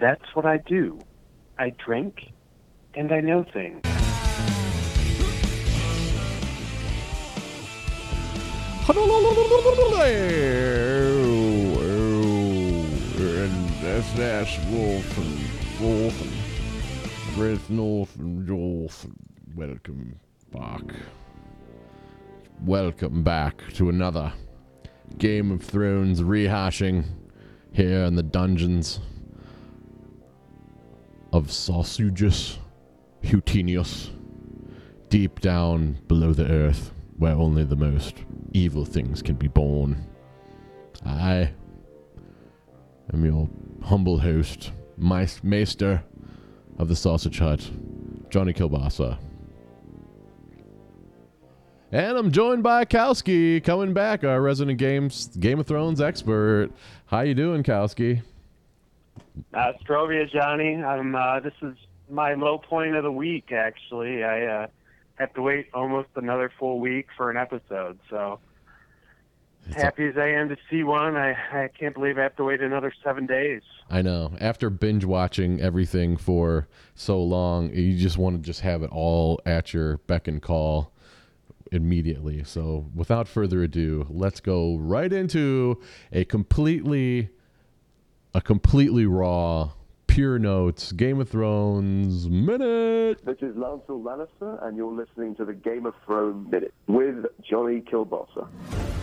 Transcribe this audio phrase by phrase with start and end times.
[0.00, 1.00] That's what I do.
[1.58, 2.32] I drink
[2.94, 3.80] and I know things.
[13.18, 15.40] And that's that's Wolf and
[15.80, 16.32] Wolf and
[17.34, 19.18] Chris North and.
[19.56, 20.20] Welcome
[20.52, 20.82] back.
[22.64, 24.32] Welcome back to another
[25.16, 27.04] Game of Thrones rehashing
[27.72, 29.00] here in the dungeons
[31.38, 32.58] of Sausages
[33.22, 34.10] Hutinius,
[35.08, 40.04] deep down below the earth, where only the most evil things can be born.
[41.06, 41.52] I
[43.12, 43.48] am your
[43.84, 46.02] humble host, Meis- Maester
[46.76, 47.70] of the Sausage Hut,
[48.30, 49.16] Johnny Kielbasa.
[51.92, 56.70] And I'm joined by Kowski, coming back, our resident games Game of Thrones expert.
[57.06, 58.22] How you doing, Kowski?
[59.54, 60.76] Uh, Strovia, Johnny.
[60.76, 61.14] I'm.
[61.14, 61.76] Uh, this is
[62.10, 63.52] my low point of the week.
[63.52, 64.66] Actually, I uh,
[65.16, 67.98] have to wait almost another full week for an episode.
[68.08, 68.40] So
[69.66, 72.44] It's happy as I am to see one, I, I can't believe I have to
[72.44, 73.62] wait another seven days.
[73.90, 74.32] I know.
[74.40, 79.40] After binge watching everything for so long, you just want to just have it all
[79.44, 80.92] at your beck and call
[81.72, 82.44] immediately.
[82.44, 85.80] So, without further ado, let's go right into
[86.12, 87.28] a completely
[88.38, 89.68] a completely raw
[90.06, 93.18] pure notes Game of Thrones minute.
[93.24, 97.80] This is Lancel Lannister, and you're listening to the Game of Thrones Minute with Johnny
[97.80, 98.46] Kielbasa.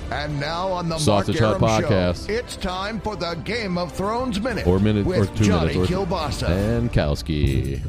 [0.10, 2.28] And now on the Sausage Mark Hut Podcast.
[2.28, 5.74] Show, it's time for the Game of Thrones Minute Or minute with or two Johnny
[5.74, 6.48] minutes or Kielbasa.
[6.48, 7.82] and Kowski.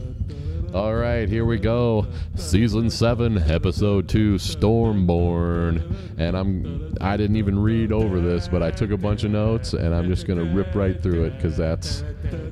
[0.75, 2.07] All right, here we go.
[2.35, 6.19] Season 7, episode 2, Stormborn.
[6.19, 9.73] And I'm I didn't even read over this, but I took a bunch of notes
[9.73, 12.05] and I'm just going to rip right through it cuz that's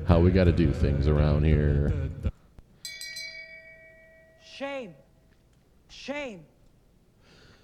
[0.07, 1.93] how we got to do things around here.
[4.43, 4.95] Shame.
[5.89, 6.45] Shame.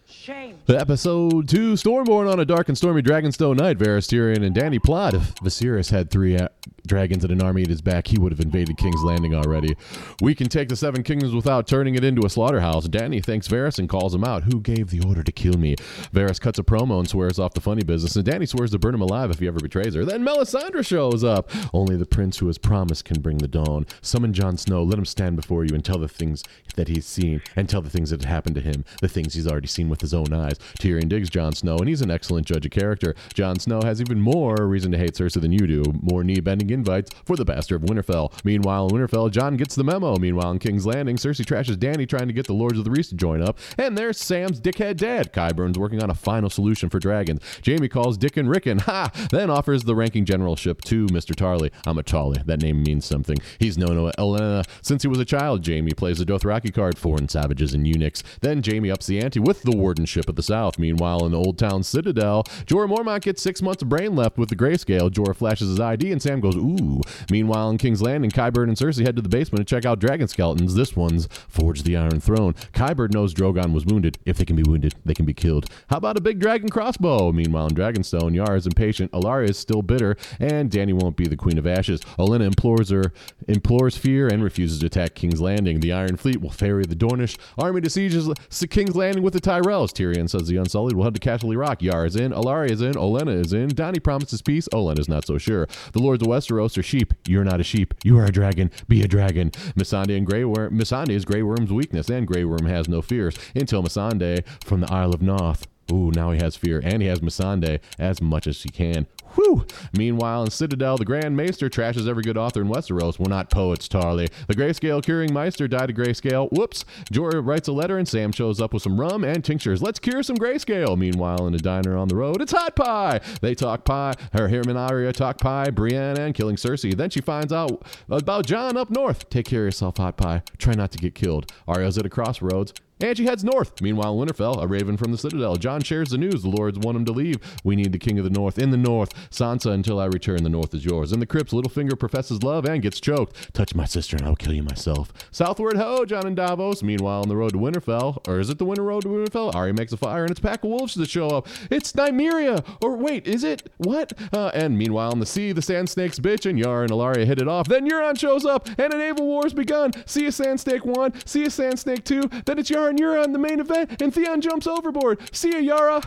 [0.06, 0.58] Shame.
[0.68, 3.78] Episode 2 Stormborn on a dark and stormy Dragonstone night.
[3.78, 5.14] Varys, Tyrion, and Danny plot.
[5.14, 6.50] If Viserys had three uh,
[6.92, 9.78] dragons and an army at his back, he would have invaded King's Landing already.
[10.22, 12.90] We can take the Seven Kingdoms without turning it into a slaughterhouse.
[12.90, 14.44] Danny thanks Varys and calls him out.
[14.44, 15.78] Who gave the order to kill me?
[16.14, 18.94] Varys cuts a promo and swears off the funny business, and Danny swears to burn
[18.94, 20.04] him alive if he ever betrays her.
[20.04, 21.50] Then Melisandre shows up.
[21.74, 23.86] Only the prince who has promised can bring the dawn.
[24.02, 24.84] Summon Jon Snow.
[24.84, 26.44] Let him stand before you and tell the things
[26.76, 29.68] that he's seen, and tell the things that happened to him, the things he's already
[29.68, 30.58] seen with his own eyes.
[30.80, 33.16] Tyrion digs Jon Snow, and he's an excellent judge of character.
[33.34, 35.84] Jon Snow has even more reason to hate Cersei than you do.
[36.02, 38.32] More knee-bending invites for the bastard of Winterfell.
[38.44, 40.18] Meanwhile, in Winterfell, Jon gets the memo.
[40.18, 43.10] Meanwhile, in King's Landing, Cersei trashes Danny trying to get the Lords of the Reese
[43.10, 43.58] to join up.
[43.78, 45.32] And there's Sam's dickhead dad.
[45.32, 47.42] Qyburn's working on a final solution for dragons.
[47.66, 48.80] Jaime calls Dick and Rickon.
[48.92, 49.12] Ha!
[49.30, 51.36] Then offers the ranking generalship to Mr.
[51.36, 51.72] Tarly.
[51.86, 52.44] I'm a Tarly.
[52.46, 53.38] That name means something.
[53.60, 55.66] He's known Olenna since he was a child.
[55.66, 58.24] Jaime plays the Dothraki card, foreign savages and eunuchs.
[58.42, 60.80] Then Jaime ups the ante with the wardenship of the South.
[60.80, 64.50] Meanwhile, in the Old Town Citadel, Jorah Mormont gets six months of brain left with
[64.50, 65.10] the grayscale.
[65.10, 67.02] Jorah flashes his ID and Sam goes, ooh.
[67.30, 70.28] Meanwhile, in King's Landing, Qyburn and Cersei head to the basement to check out dragon
[70.28, 70.76] skeletons.
[70.76, 72.54] This one's Forge the Iron Throne.
[72.74, 74.18] Qyburn knows Drogon was wounded.
[74.26, 75.68] If they can be wounded, they can be killed.
[75.90, 77.32] How about a big dragon crossbow?
[77.32, 81.36] Meanwhile, in Dragonstone, Yara is impatient, Ellaria is still bitter, and Danny won't be the
[81.36, 82.02] Queen of Ashes.
[82.20, 83.14] Olenna implores her,
[83.48, 85.80] implores fear, and refuses to attack King's Landing.
[85.80, 88.30] The Iron Fleet will ferry the Dornish army to sieges
[88.70, 89.92] King's Landing with the Tyrells.
[89.92, 91.82] Tyrion says the Unsullied will head to Castle Rock.
[91.82, 93.70] Yara is in, Ellaria is in, Olenna is in.
[93.70, 94.68] Danny promises peace.
[94.70, 95.68] Olenna's not so sure.
[95.94, 97.14] The Lords of Westeros are sheep.
[97.28, 97.94] You're not a sheep.
[98.04, 98.72] You are a dragon.
[98.88, 99.52] Be a dragon.
[99.78, 100.78] Missandei and Grey Worm.
[100.78, 104.92] Missandei is Grey Worm's weakness, and Grey Worm has no fears until Missandei from the
[104.92, 105.64] Isle of Naath.
[105.92, 109.08] Ooh, now he has fear, and he has Missandei as much as he can.
[109.36, 109.66] Whew.
[109.94, 113.20] Meanwhile, in Citadel, the Grand Maester trashes every good author in Westeros.
[113.20, 114.30] We're not poets, Tarly.
[114.48, 116.50] The Grayscale curing Maester died of Grayscale.
[116.52, 116.86] Whoops.
[117.12, 119.82] Jorah writes a letter, and Sam shows up with some rum and tinctures.
[119.82, 120.98] Let's cure some Grayscale.
[120.98, 123.22] Meanwhile, in a diner on the road, it's Hot Pie.
[123.42, 124.14] They talk pie.
[124.34, 125.70] Her Herman Arya talk pie.
[125.70, 126.96] Brienne and killing Cersei.
[126.96, 129.30] Then she finds out about Jon up north.
[129.30, 130.44] Take care of yourself, Hot Pie.
[130.58, 131.52] Try not to get killed.
[131.68, 132.74] Arya's at a crossroads.
[133.02, 133.82] And she heads north.
[133.82, 135.56] Meanwhile, Winterfell, a raven from the Citadel.
[135.56, 136.44] Jon shares the news.
[136.44, 137.38] The Lords want him to leave.
[137.64, 139.14] We need the King of the North in the North.
[139.32, 141.12] Sansa, until I return, the North is yours.
[141.12, 143.54] In the crypts, Littlefinger professes love and gets choked.
[143.54, 145.12] Touch my sister and I'll kill you myself.
[145.32, 146.84] Southward, ho, Jon and Davos.
[146.84, 149.56] Meanwhile, on the road to Winterfell, or is it the Winter Road to Winterfell?
[149.56, 151.48] Arya makes a fire and it's pack of wolves that show up.
[151.70, 152.64] It's Nymeria.
[152.82, 153.70] Or wait, is it?
[153.78, 154.14] What?
[154.32, 157.42] Uh, and meanwhile, on the sea, the Sand Snakes bitch and Yara and Ellaria hit
[157.42, 157.68] it off.
[157.68, 159.92] Then Euron shows up and a naval war's begun.
[160.06, 162.22] See a Sand Snake 1, see a Sand Snake 2.
[162.46, 165.20] Then it's Yara and Euron the main event, and Theon jumps overboard.
[165.34, 166.02] See ya, Yara.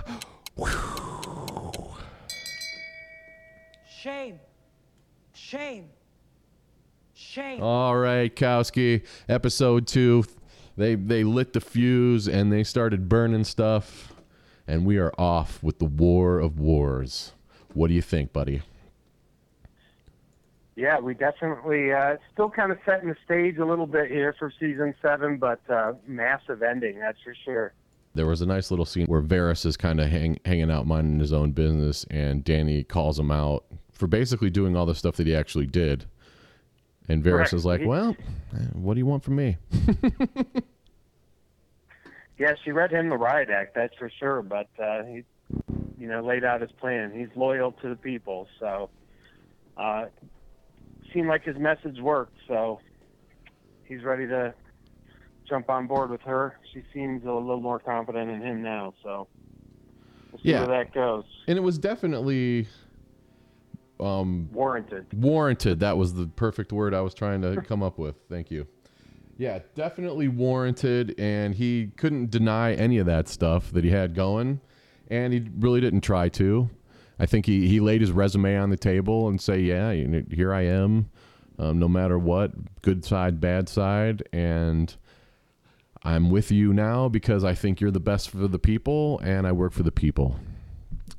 [3.89, 4.39] Shame.
[5.33, 5.89] Shame.
[7.15, 7.63] Shame.
[7.63, 9.05] All right, Kowski.
[9.29, 10.25] Episode two.
[10.77, 14.13] They they lit the fuse and they started burning stuff,
[14.67, 17.33] and we are off with the war of wars.
[17.73, 18.63] What do you think, buddy?
[20.77, 24.53] Yeah, we definitely uh, still kind of setting the stage a little bit here for
[24.59, 27.73] season seven, but uh, massive ending, that's for sure.
[28.15, 31.21] There was a nice little scene where Varys is kind of hang, hanging out minding
[31.21, 35.27] his own business, and Danny calls him out for basically doing all the stuff that
[35.27, 36.07] he actually did.
[37.09, 37.53] And Varys Correct.
[37.53, 38.17] is like, "Well,
[38.73, 39.59] what do you want from me?"
[42.39, 44.43] Yeah, she read him the riot act, that's for sure.
[44.43, 45.25] But uh, he,
[45.99, 47.13] you know, laid out his plan.
[47.15, 48.91] He's loyal to the people, so
[49.77, 50.07] uh,
[51.15, 52.37] seemed like his message worked.
[52.47, 52.81] So
[53.85, 54.53] he's ready to
[55.49, 56.59] jump on board with her.
[56.73, 58.93] She seems a little more confident in him now.
[59.03, 59.29] So
[60.33, 60.67] we'll see Yeah.
[60.67, 61.25] where that goes.
[61.47, 62.67] And it was definitely
[64.01, 65.07] um, Warranted.
[65.15, 65.81] warranted.
[65.81, 68.17] That was the perfect word I was trying to come up with.
[68.29, 68.67] Thank you.
[69.37, 74.61] Yeah, definitely warranted, and he couldn't deny any of that stuff that he had going,
[75.09, 76.71] and he really didn't try to.
[77.19, 80.23] I think he, he laid his resume on the table and say, "Yeah, you know,
[80.31, 81.11] here I am,
[81.59, 82.53] um, no matter what,
[82.83, 84.95] good side, bad side, and
[86.03, 89.53] I'm with you now because I think you're the best for the people, and I
[89.53, 90.37] work for the people."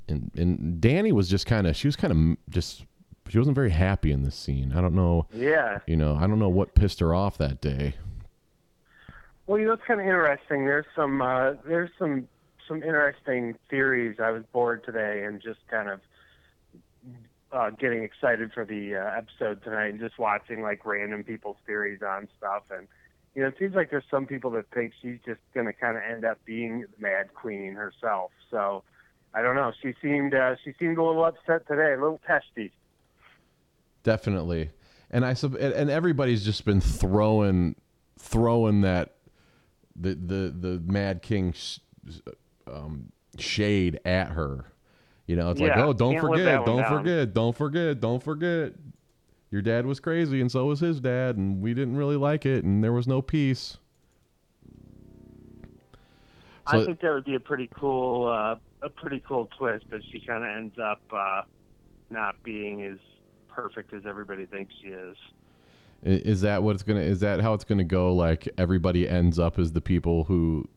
[0.07, 2.86] And and Danny was just kind of she was kind of just
[3.30, 4.74] she wasn't very happy in this scene.
[4.75, 5.80] I don't know, Yeah.
[5.88, 7.95] you know, I don't know what pissed her off that day.
[9.47, 10.65] Well, you know, it's kind of interesting.
[10.65, 12.27] There's some uh, there's some
[12.68, 14.18] some interesting theories.
[14.20, 16.00] I was bored today and just kind of
[17.52, 22.02] uh, getting excited for the uh, episode tonight and just watching like random people's theories
[22.02, 22.64] on stuff.
[22.70, 22.88] And
[23.34, 25.98] you know, it seems like there's some people that think she's just going to kind
[25.98, 28.32] of end up being the Mad Queen herself.
[28.50, 28.84] So
[29.34, 29.72] I don't know.
[29.82, 32.72] She seemed uh, she seemed a little upset today, a little testy.
[34.04, 34.72] Definitely.
[35.12, 37.76] And I sub and, everybody's just been throwing
[38.18, 39.16] throwing that
[39.96, 41.80] the the the Mad King sh-
[42.72, 44.66] um, shade at her.
[45.28, 48.00] You know, it's like, "Oh, don't can't live that forget, don't down." forget, don't forget,
[48.00, 48.74] don't forget.
[49.52, 52.64] Your dad was crazy and so was his dad and we didn't really like it
[52.64, 53.78] and there was no peace."
[56.70, 59.86] So- I think that would be a pretty cool, uh, a pretty cool twist.
[59.90, 61.42] But she kind of ends up uh,
[62.10, 62.98] not being as
[63.48, 65.16] perfect as everybody thinks she is.
[66.04, 67.02] Is that what it's gonna?
[67.02, 68.14] Is that how it's gonna go?
[68.14, 70.68] Like everybody ends up as the people who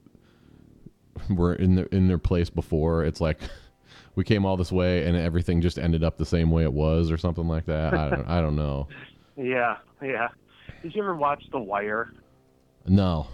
[1.30, 3.04] were in their in their place before.
[3.04, 3.38] It's like
[4.14, 7.10] we came all this way and everything just ended up the same way it was,
[7.10, 7.94] or something like that.
[7.94, 8.28] I don't.
[8.28, 8.88] I don't know.
[9.40, 10.30] Yeah, yeah.
[10.82, 12.12] Did you ever watch The Wire?
[12.88, 13.28] No.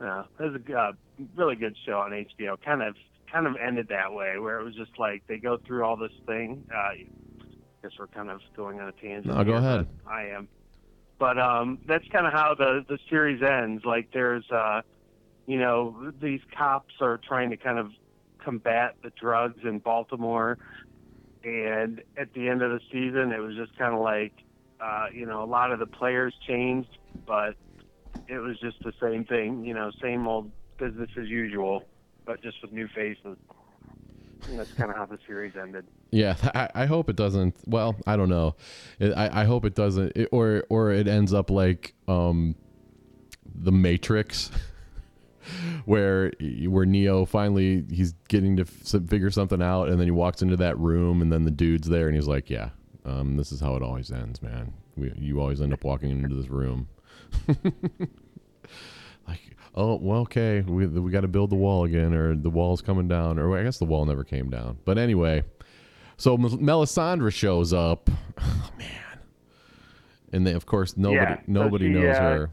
[0.00, 0.92] No, it was a uh,
[1.36, 2.56] really good show on HBO.
[2.64, 2.94] Kind of,
[3.30, 6.12] kind of ended that way, where it was just like they go through all this
[6.26, 6.64] thing.
[6.74, 7.06] Uh, I
[7.82, 9.26] guess we're kind of going on a tangent.
[9.26, 9.86] No, go ahead.
[10.06, 10.48] I am.
[11.18, 13.84] But um, that's kind of how the the series ends.
[13.84, 14.82] Like there's, uh,
[15.46, 17.90] you know, these cops are trying to kind of
[18.38, 20.58] combat the drugs in Baltimore,
[21.42, 24.32] and at the end of the season, it was just kind of like,
[24.80, 27.54] uh, you know, a lot of the players changed, but
[28.28, 31.84] it was just the same thing, you know, same old business as usual,
[32.24, 33.36] but just with new faces.
[34.48, 35.86] And that's kind of how the series ended.
[36.10, 37.54] Yeah, I, I hope it doesn't.
[37.66, 38.56] Well, I don't know.
[39.00, 42.54] I, I hope it doesn't, it, or or it ends up like um,
[43.54, 44.50] the Matrix,
[45.84, 46.32] where
[46.68, 50.56] where Neo finally he's getting to f- figure something out, and then he walks into
[50.56, 52.70] that room, and then the dude's there, and he's like, "Yeah,
[53.04, 54.72] um, this is how it always ends, man.
[54.96, 56.88] We, you always end up walking into this room."
[59.28, 59.40] like,
[59.74, 63.08] oh well, okay, we we got to build the wall again, or the wall's coming
[63.08, 64.78] down, or I guess the wall never came down.
[64.84, 65.44] But anyway,
[66.16, 68.10] so Mel- Melisandre shows up.
[68.36, 68.88] Oh, man,
[70.32, 72.50] and then of course nobody Yeah, so nobody she, knows uh, her.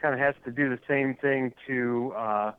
[0.00, 2.12] Kind of has to do the same thing to.
[2.16, 2.52] Uh,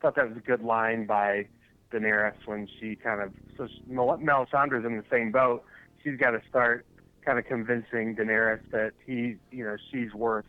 [0.00, 1.46] thought that was a good line by
[1.92, 3.32] Daenerys when she kind of.
[3.56, 5.64] So she- Mel- Melisandre's in the same boat.
[6.02, 6.86] She's got to start
[7.24, 10.46] kind of convincing Daenerys that he, you know, she's worth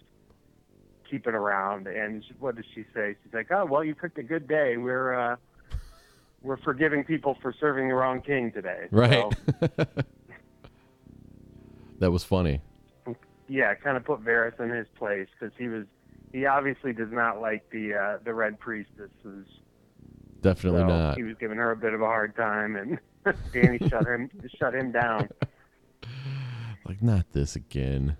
[1.09, 1.87] keeping around.
[1.87, 3.15] And she, what does she say?
[3.23, 4.77] She's like, "Oh, well, you picked a good day.
[4.77, 5.35] We're." uh
[6.41, 8.87] we're forgiving people for serving the wrong king today.
[8.91, 9.11] Right.
[9.59, 9.67] So,
[11.99, 12.61] that was funny.
[13.49, 15.85] yeah, kind of put Varys in his place because he was
[16.31, 19.47] he obviously does not like the uh, the Red Priestesses.
[20.41, 21.17] Definitely so not.
[21.17, 22.99] He was giving her a bit of a hard time, and
[23.53, 25.29] Danny shut him shut him down.
[26.85, 28.17] Like not this again.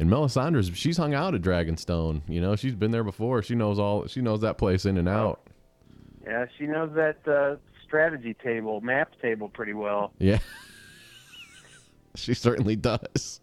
[0.00, 2.22] And Melisandre's she's hung out at Dragonstone.
[2.28, 3.40] You know, she's been there before.
[3.44, 4.08] She knows all.
[4.08, 5.48] She knows that place in and out.
[6.26, 10.12] Yeah, she knows that uh, strategy table, map table pretty well.
[10.18, 10.38] Yeah.
[12.16, 13.40] she certainly does.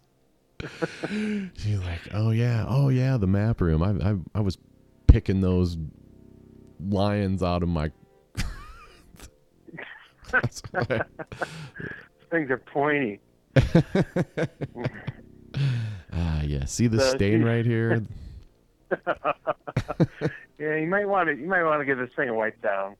[1.56, 3.82] She's like, "Oh yeah, oh yeah, the map room.
[3.82, 4.58] I I, I was
[5.06, 5.76] picking those
[6.88, 7.90] lions out of my."
[10.32, 10.40] I-
[12.30, 13.20] Things are pointy.
[16.14, 16.64] Ah, yeah.
[16.66, 18.02] See the So stain right here?
[20.58, 21.34] Yeah, you might want to.
[21.34, 22.94] You might want to get this thing wiped down.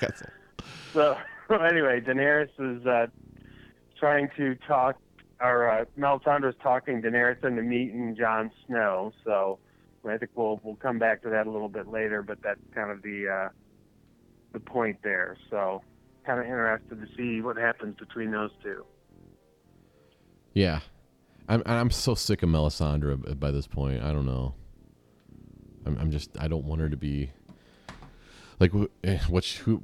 [0.00, 0.22] That's
[0.92, 1.16] So
[1.50, 3.06] anyway, Daenerys is uh,
[3.98, 4.96] trying to talk,
[5.40, 9.12] or uh, Melisandre's talking Daenerys into meeting Jon Snow.
[9.24, 9.58] So
[10.08, 12.90] I think we'll we'll come back to that a little bit later, but that's kind
[12.90, 13.48] of the uh,
[14.52, 15.36] the point there.
[15.50, 15.82] So
[16.24, 18.84] kind of interested to see what happens between those two.
[20.54, 20.80] Yeah,
[21.48, 24.02] I'm I'm so sick of Melisandre by this point.
[24.02, 24.54] I don't know.
[25.84, 27.30] I'm I'm just I don't want her to be
[28.58, 28.72] like
[29.04, 29.82] eh, what she, who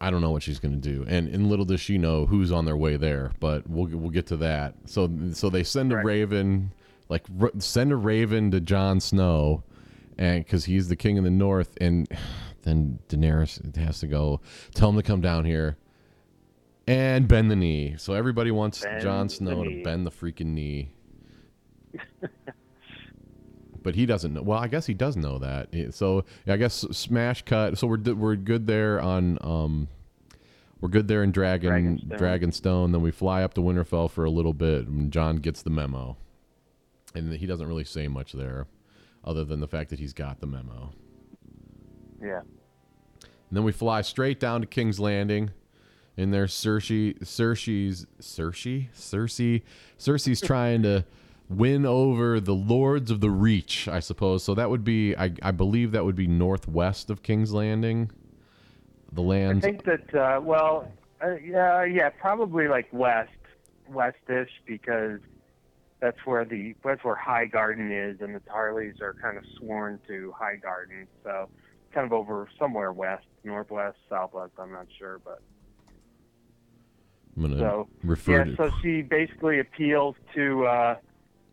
[0.00, 1.04] I don't know what she's gonna do.
[1.08, 3.32] And and little does she know who's on their way there.
[3.40, 4.74] But we'll we'll get to that.
[4.86, 6.04] So so they send a Right.
[6.04, 6.72] raven
[7.08, 9.62] like r- send a raven to Jon Snow,
[10.18, 12.08] and because he's the king of the north, and
[12.62, 14.40] then Daenerys has to go
[14.74, 15.76] tell him to come down here.
[16.86, 17.94] And bend the knee.
[17.96, 20.90] So everybody wants Bend Jon Snow to bend the freaking knee.
[23.82, 24.42] but he doesn't know.
[24.42, 25.94] Well, I guess he does know that.
[25.94, 27.78] So I guess smash cut.
[27.78, 29.88] So we're we're good there on um,
[30.80, 32.18] we're good there in Dragon Dragonstone.
[32.18, 32.92] Dragonstone.
[32.92, 36.16] Then we fly up to Winterfell for a little bit, and Jon gets the memo,
[37.14, 38.66] and he doesn't really say much there,
[39.24, 40.92] other than the fact that he's got the memo.
[42.20, 42.40] Yeah.
[42.40, 45.50] And then we fly straight down to King's Landing.
[46.16, 47.18] And there's Cersei.
[47.20, 48.88] Cersei's Cersei.
[48.94, 49.62] Cersei.
[49.98, 51.04] Cersei's trying to
[51.56, 54.44] win over the Lords of the Reach, I suppose.
[54.44, 58.10] So that would be, I, I believe, that would be northwest of King's Landing.
[59.12, 59.58] The land.
[59.58, 60.90] I think that uh, well,
[61.22, 63.30] uh, yeah, yeah, probably like west,
[63.90, 65.20] westish because
[66.00, 70.00] that's where the that's where High Garden is, and the Tarlys are kind of sworn
[70.08, 71.48] to High Garden, so
[71.92, 74.52] kind of over somewhere west, northwest, southwest.
[74.58, 75.42] I'm not sure, but
[77.36, 78.56] I'm gonna so refer yeah.
[78.56, 80.96] So she basically appeals to uh,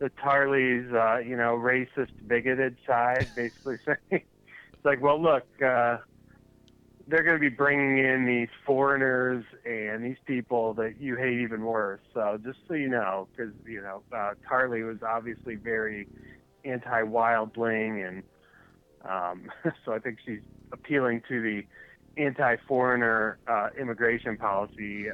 [0.00, 5.44] the Tarlys, uh, you know, racist, bigoted side, basically saying it's like, well, look.
[5.62, 5.98] Uh,
[7.10, 11.62] they're going to be bringing in these foreigners and these people that you hate even
[11.62, 12.00] worse.
[12.14, 16.06] So just so you know, because you know, uh, Tarly was obviously very
[16.64, 18.22] anti-wildling, and
[19.04, 19.50] um,
[19.84, 20.40] so I think she's
[20.72, 25.06] appealing to the anti-foreigner uh, immigration policy.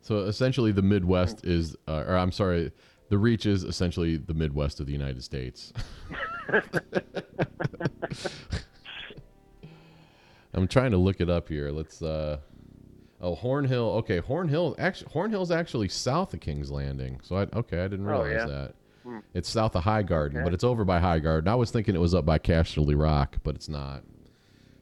[0.00, 2.72] So essentially, the Midwest is, uh, or I'm sorry,
[3.08, 5.72] the Reach is essentially the Midwest of the United States.
[10.54, 11.70] I'm trying to look it up here.
[11.70, 12.02] Let's.
[12.02, 12.38] uh
[13.20, 13.96] Oh, Hornhill.
[13.96, 14.76] Okay, Hornhill.
[14.78, 17.18] Actually, Hornhill's actually south of King's Landing.
[17.24, 18.46] So I okay, I didn't Oh, realize yeah?
[18.46, 18.74] that.
[19.02, 19.18] Hmm.
[19.34, 20.44] It's south of High Garden, Okay.
[20.44, 21.48] but it's over by High Garden.
[21.48, 24.04] I was thinking it was up by Casterly Rock, but it's not.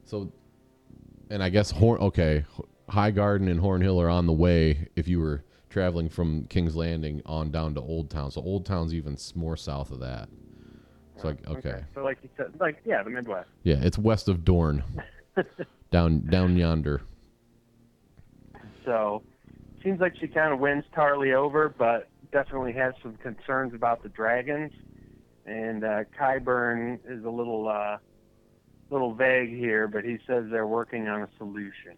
[0.04, 0.30] So,
[1.30, 1.99] and I guess Horn.
[2.02, 2.45] Okay,
[2.90, 7.23] High Garden and Hornhill are on the way if you were traveling from King's Landing
[7.26, 8.30] on down to Old Town.
[8.30, 10.28] So Old Town's even more south of that.
[11.20, 11.85] So like okay.
[11.94, 13.49] So like you said, like yeah, the Midwest.
[13.62, 14.82] Yeah, it's west of Dorne.
[15.90, 17.00] down down yonder.
[18.85, 19.23] So
[19.82, 24.08] seems like she kind of wins Tarly over, but definitely has some concerns about the
[24.11, 24.73] dragons.
[25.46, 27.99] And uh, Qyburn is a little uh,
[28.90, 31.96] little vague here, but he says they're working on a solution.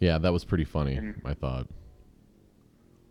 [0.00, 1.66] Yeah, that was pretty funny, And- I thought.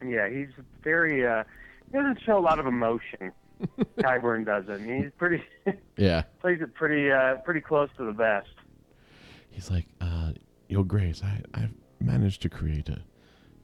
[0.06, 0.50] Yeah, he's
[0.84, 1.26] very.
[1.26, 1.44] Uh,
[1.92, 3.32] he doesn't show a lot of emotion.
[4.00, 4.84] Qyburn doesn't.
[4.86, 5.44] He's pretty
[5.98, 6.24] Yeah.
[6.42, 8.50] plays it pretty uh, pretty close to the best.
[9.50, 10.34] He's like, uh,
[10.68, 13.02] Your Grace, I, I've managed to create a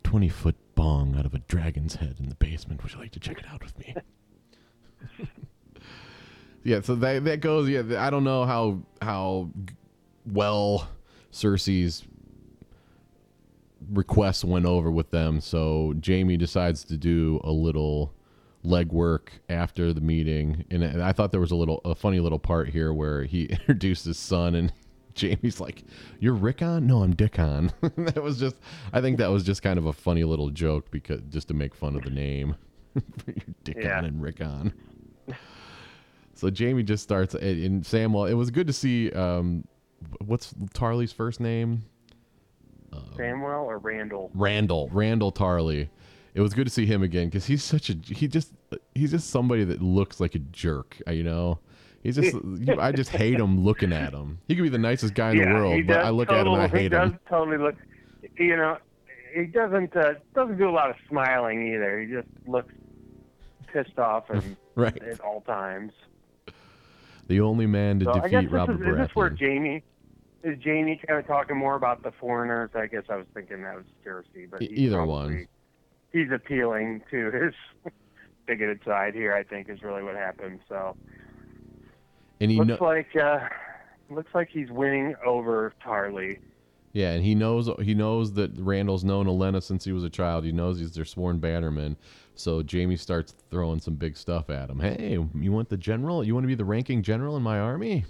[0.04, 2.82] 20 foot bong out of a dragon's head in the basement.
[2.82, 3.96] Would you like to check it out with me?
[6.64, 7.70] yeah, so that, that goes.
[7.70, 9.50] Yeah, I don't know how, how
[10.26, 10.88] well
[11.32, 12.04] Cersei's
[13.92, 15.42] requests went over with them.
[15.42, 18.14] So Jaime decides to do a little
[18.66, 22.70] legwork after the meeting, and I thought there was a little a funny little part
[22.70, 24.72] here where he introduced his son, and
[25.20, 25.84] Jaime's like,
[26.20, 26.88] "You're Rickon?
[26.88, 28.56] No, I'm Dickon." that was just,
[28.94, 31.76] I think that was just kind of a funny little joke because just to make
[31.76, 32.56] fun of the name,
[32.96, 34.04] You're Dickon Yeah.
[34.06, 34.74] and Rickon.
[36.36, 38.26] So Jaime just starts, and and Samuel.
[38.26, 39.12] It was good to see.
[39.12, 39.66] Um,
[40.26, 41.84] what's Tarly's first name?
[43.18, 44.32] Samuel or Randall?
[44.34, 45.90] Randall, Randall Tarly.
[46.34, 48.52] It was good to see him again because he's such a he just
[48.96, 50.98] he's just somebody that looks like a jerk.
[51.08, 51.60] uh, You know,
[52.02, 54.40] he's just you, I just hate him looking at him.
[54.48, 56.54] He could be the nicest guy in yeah, the world, but I look at him
[56.54, 57.20] and I he hate does him.
[57.30, 57.76] totally look.
[58.38, 58.78] You know,
[59.36, 62.00] he doesn't uh, doesn't do a lot of smiling either.
[62.02, 62.74] He just looks
[63.72, 65.00] pissed off and Right.
[65.04, 65.92] at all times.
[67.28, 69.40] The only man to So defeat Robert is, is this where Baratheon.
[69.40, 69.84] Jaime
[70.44, 72.70] is Jaime kind of talking more about the foreigners?
[72.76, 75.48] I guess I was thinking that was Cersei, but he's either probably- one.
[76.12, 77.54] He's appealing to his
[78.46, 79.34] bigoted side here.
[79.34, 80.60] I think is really what happened.
[80.70, 80.96] So
[82.40, 83.40] and he looks know, like uh,
[84.12, 86.38] looks like he's winning over Tarly.
[86.92, 90.44] yeah, and he knows he knows that Randall's known Olenna since he was a child.
[90.44, 91.98] He knows he's their sworn bannerman.
[92.36, 94.80] So Jaime starts throwing some big stuff at him.
[94.80, 96.24] Hey, you want the general?
[96.24, 98.06] You want to be the ranking general in my army?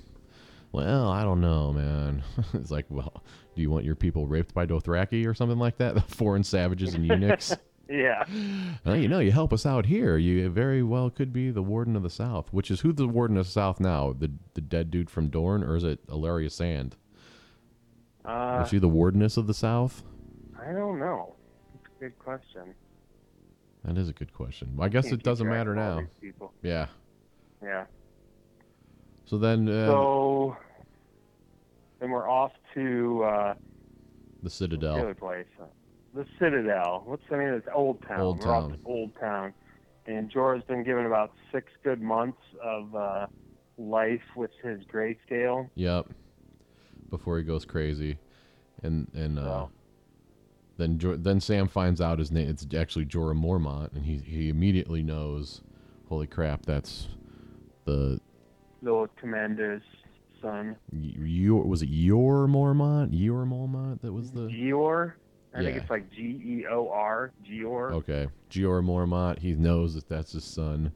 [0.74, 2.24] Well, I don't know, man.
[2.54, 3.24] it's like, well,
[3.56, 5.94] do you want your people raped by Dothraki or something like that?
[5.96, 7.56] The foreign savages and eunuchs.
[7.90, 8.24] Yeah,
[8.86, 10.18] Well, you know, you help us out here.
[10.18, 13.36] You very well could be the Warden of the South, which is who the Warden
[13.36, 14.14] of the South now?
[14.18, 16.96] The the dead dude from Dorne, or is it Ellaria Sand?
[18.24, 20.02] uh, is she the Wardeness of the South?
[20.58, 21.36] I don't know.
[21.76, 22.74] It's a good question.
[23.84, 24.78] That is a good question.
[24.80, 26.04] I guess it doesn't matter now.
[26.64, 26.88] Yeah.
[27.62, 27.84] Yeah.
[29.26, 30.58] So then, uh, So
[32.00, 34.96] then we're off to uh, the the Citadel.
[34.98, 35.46] other place,
[36.14, 37.04] the Citadel.
[37.06, 37.74] What's the name of this?
[37.74, 38.20] Old Town.
[38.20, 38.72] Old we're off Town.
[38.72, 39.54] to Old Town,
[40.06, 43.28] and Jorah's been given about six good months of uh,
[43.78, 45.70] life with his grayscale.
[45.76, 46.08] Yep.
[47.10, 48.18] Before he goes crazy,
[48.82, 49.68] and and uh,
[50.78, 52.50] then then Sam finds out his name.
[52.50, 55.62] It's actually Jorah Mormont, and he he immediately knows.
[56.10, 56.66] Holy crap!
[56.66, 57.08] That's
[57.86, 58.20] the
[58.84, 59.82] The commander's
[60.42, 63.10] son, your was it your Mormont?
[63.12, 65.14] Your Mormont that was the Geor.
[65.56, 67.32] I think it's like G E O R.
[67.50, 67.94] Geor.
[67.94, 68.28] okay.
[68.50, 69.40] Gior Mormont.
[69.40, 70.92] He knows that that's his son,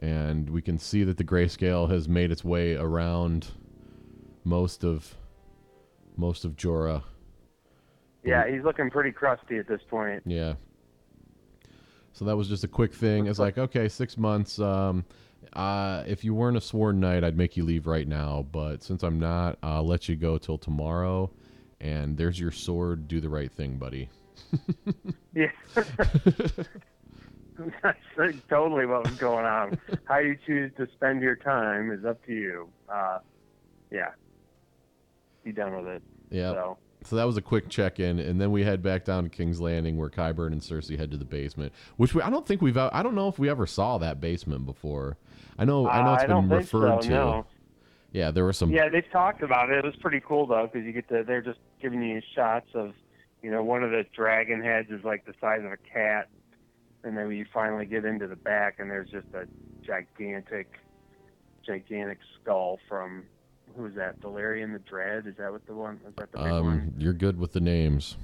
[0.00, 3.48] and we can see that the grayscale has made its way around
[4.42, 5.14] most of
[6.16, 7.02] most of Jorah.
[8.24, 10.22] Yeah, he's looking pretty crusty at this point.
[10.26, 10.54] Yeah.
[12.12, 13.26] So that was just a quick thing.
[13.26, 14.58] It's like, okay, six months.
[14.58, 15.04] Um,
[15.54, 18.46] uh, if you weren't a sworn knight, I'd make you leave right now.
[18.50, 21.30] But since I'm not, I'll let you go till tomorrow.
[21.80, 23.08] And there's your sword.
[23.08, 24.08] Do the right thing, buddy.
[25.34, 25.50] Yeah.
[27.82, 27.98] That's
[28.48, 29.78] totally what was going on.
[30.04, 32.68] How you choose to spend your time is up to you.
[32.88, 33.18] Uh,
[33.90, 34.10] yeah.
[35.42, 36.02] Be done with it.
[36.30, 36.52] Yeah.
[36.52, 39.28] So, So that was a quick check in, and then we head back down to
[39.28, 41.72] King's Landing, where Qyburn and Cersei head to the basement.
[41.96, 42.78] Which we, I don't think we've.
[42.78, 45.18] I don't know if we ever saw that basement before.
[45.58, 45.86] I know.
[45.88, 47.14] I know uh, it's I been referred so, to.
[47.14, 47.46] No.
[48.12, 48.70] Yeah, there were some.
[48.70, 49.78] Yeah, they've talked about it.
[49.78, 52.94] It was pretty cool though, because you get to they're just giving you shots of,
[53.42, 56.28] you know, one of the dragon heads is like the size of a cat,
[57.02, 59.46] and then you finally get into the back, and there's just a
[59.84, 60.78] gigantic,
[61.66, 63.24] gigantic skull from
[63.76, 64.20] who's that?
[64.20, 65.26] Valerian the Dread?
[65.26, 66.00] Is that what the one?
[66.06, 66.62] Is that the big one?
[66.62, 68.16] Um, you're good with the names.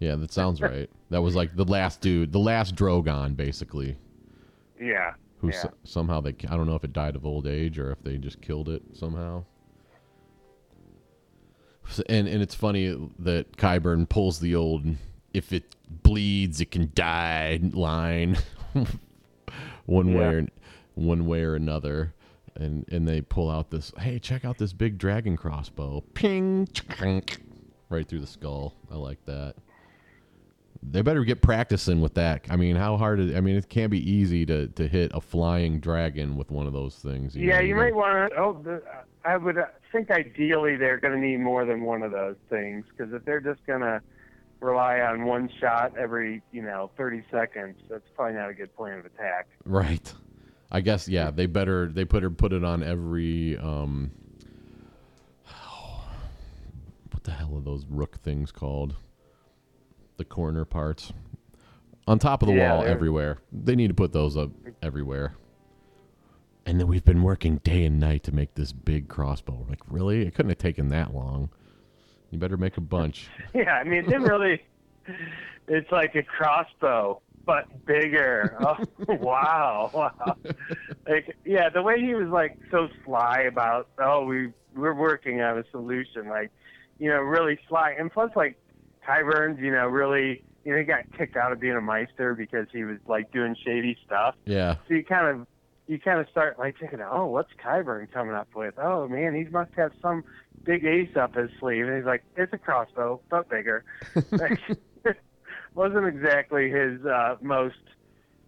[0.00, 0.90] Yeah, that sounds right.
[1.10, 3.96] That was like the last dude, the last Drogon, basically.
[4.80, 5.14] Yeah.
[5.38, 5.56] Who yeah.
[5.56, 8.18] s- somehow they I don't know if it died of old age or if they
[8.18, 9.44] just killed it somehow.
[12.08, 14.84] And and it's funny that Qyburn pulls the old
[15.32, 18.38] "if it bleeds, it can die" line,
[19.86, 20.46] one way or
[20.94, 22.14] one way or another,
[22.56, 26.68] and and they pull out this hey check out this big dragon crossbow, ping,
[27.88, 28.74] right through the skull.
[28.90, 29.54] I like that.
[30.82, 32.44] They better get practicing with that.
[32.50, 33.18] I mean, how hard?
[33.18, 36.66] Is, I mean, it can't be easy to, to hit a flying dragon with one
[36.66, 37.34] of those things.
[37.34, 38.38] Yeah, know, you gotta- might want to.
[38.38, 38.82] Oh, the,
[39.24, 42.84] I would uh, think ideally they're going to need more than one of those things
[42.90, 44.02] because if they're just going to
[44.60, 48.98] rely on one shot every, you know, 30 seconds, that's probably not a good plan
[48.98, 49.46] of attack.
[49.64, 50.12] Right.
[50.70, 51.30] I guess yeah.
[51.30, 54.10] They better they put her put it on every um.
[57.12, 58.96] What the hell are those rook things called?
[60.16, 61.12] The corner parts.
[62.06, 63.38] On top of the Yeah, wall, everywhere.
[63.50, 64.50] They need to put those up
[64.82, 65.34] everywhere.
[66.66, 69.66] And then we've been working day and night to make this big crossbow.
[69.68, 70.22] Like, really?
[70.26, 71.50] It couldn't have taken that long.
[72.30, 73.28] You better make a bunch.
[73.54, 74.62] Yeah, I mean, it didn't really.
[75.68, 78.58] It's like a crossbow, but bigger.
[78.64, 80.36] Oh, wow, wow.
[81.08, 85.58] Like, yeah, the way he was like so sly about, oh, we we're working on
[85.58, 86.50] a solution, like,
[86.98, 87.94] you know, really sly.
[87.98, 88.56] And plus, like,
[89.04, 92.34] Ty Burns, you know, really, you know, he got kicked out of being a Maester
[92.34, 94.34] because he was like doing shady stuff.
[94.46, 94.76] Yeah.
[94.88, 95.46] So you kind of
[95.86, 98.74] you kind of start like thinking, oh, what's Qyburn coming up with?
[98.78, 100.24] Oh man, he must have some
[100.64, 101.86] big ace up his sleeve.
[101.86, 103.84] And he's like, it's a crossbow, but bigger.
[104.30, 104.58] Like,
[105.74, 107.76] wasn't exactly his uh, most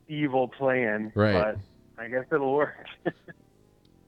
[0.08, 1.56] evil plan, Right.
[1.96, 2.84] but I guess it'll work.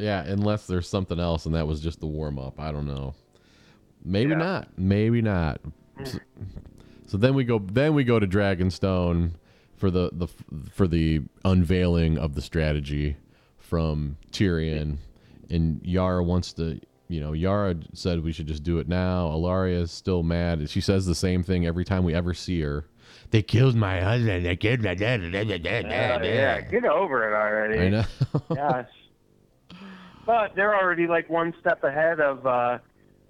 [0.01, 2.61] Yeah, unless there's something else, and that was just the warm up.
[2.61, 3.15] I don't know.
[4.05, 4.37] Maybe Yeah.
[4.37, 4.69] not.
[4.79, 5.61] Maybe not.
[6.01, 6.21] S-
[7.07, 9.33] So then we go then we go to Dragonstone
[9.77, 10.29] for the, the
[10.71, 13.17] for the unveiling of the strategy
[13.59, 14.99] from Tyrion
[15.51, 19.27] and Yara wants to you know, Yara said we should just do it now.
[19.31, 20.71] Ellaria is still mad.
[20.71, 22.85] She says the same thing every time we ever see her.
[23.31, 24.47] They killed my husband.
[24.47, 25.21] They killed my dad.
[25.21, 27.79] Uh, yeah, get over it already.
[27.79, 28.05] I know.
[28.55, 28.89] Gosh.
[30.25, 32.79] But they're already like one step ahead of uh,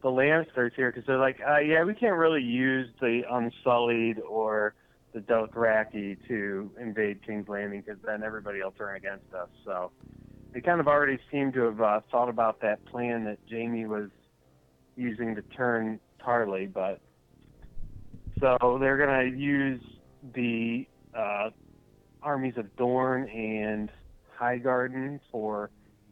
[0.03, 4.75] the Lannisters here because they're like, uh, yeah, we can't really use the Unsullied or
[5.13, 9.49] the Dothraki to invade King's Landing because then everybody will turn against us.
[9.65, 9.91] So
[10.53, 14.11] they kind of already seem to have uh, thought about that plan that Jaime was
[14.97, 17.01] using to turn Tarly, but
[18.41, 19.81] so they're going to use
[20.35, 21.51] the uh,
[22.23, 23.91] armies of Dorne and
[24.39, 25.71] Highgarden for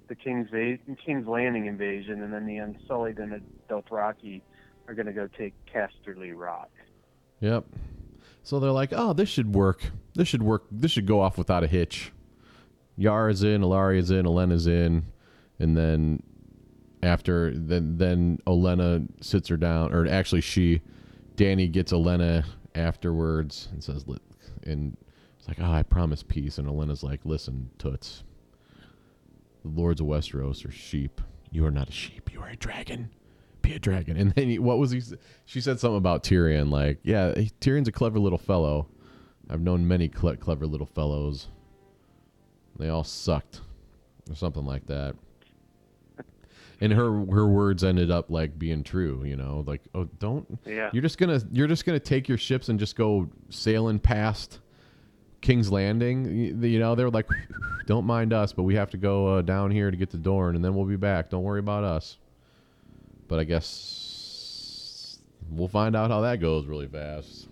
[0.08, 4.40] the King's Va- King's Landing invasion, and then the Unsullied and the Dothraki
[4.88, 6.70] are going to go take Casterly Rock.
[7.40, 7.64] Yep.
[8.42, 9.90] So they're like, oh, this should work.
[10.14, 10.64] This should work.
[10.70, 12.12] This should go off without a hitch.
[12.96, 15.06] Yara's in, Ellaria's in, Olenna's in,
[15.58, 16.22] and then
[17.02, 20.80] after then then Olenna sits her down, or actually she,
[21.37, 22.44] Danny gets Olenna
[22.75, 24.05] afterwards and says,
[24.64, 24.96] and
[25.38, 28.25] it's like, oh, I promise peace, and Olenna's like, listen, toots,
[29.62, 31.20] the lords of Westeros are sheep.
[31.51, 32.33] You are not a sheep.
[32.33, 33.11] You are a dragon.
[33.62, 34.16] Be a dragon.
[34.16, 35.03] And then he, what was he?
[35.44, 36.70] She said something about Tyrion.
[36.70, 38.88] Like, yeah, Tyrion's a clever little fellow.
[39.49, 41.49] I've known many cle clever little fellows.
[42.79, 43.61] They all sucked,
[44.29, 45.14] or something like that.
[46.80, 49.24] And her her words ended up like being true.
[49.24, 50.58] You know, like, oh, don't.
[50.66, 50.90] Yeah.
[50.92, 54.60] You're just gonna you're just gonna take your ships and just go sailing past
[55.40, 56.24] King's Landing.
[56.26, 57.28] You, you know, they were like,
[57.86, 60.56] don't mind us, but we have to go uh, down here to get to Dorne,
[60.56, 61.30] and then we'll be back.
[61.30, 62.18] Don't worry about us.
[63.28, 65.18] But I guess
[65.50, 67.48] we'll find out how that goes really fast.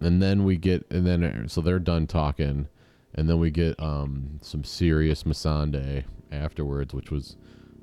[0.00, 2.68] And then we get, and then so they're done talking,
[3.14, 7.36] and then we get um, some serious Missandei afterwards, which was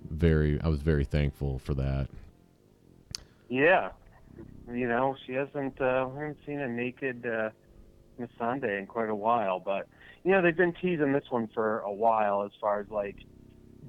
[0.10, 0.60] very.
[0.62, 2.08] I was very thankful for that.
[3.50, 3.92] Yeah,
[4.72, 5.80] you know, she hasn't.
[5.80, 7.50] Uh, haven't seen a naked uh,
[8.20, 9.88] Missandei in quite a while, but
[10.24, 13.18] you know, they've been teasing this one for a while as far as like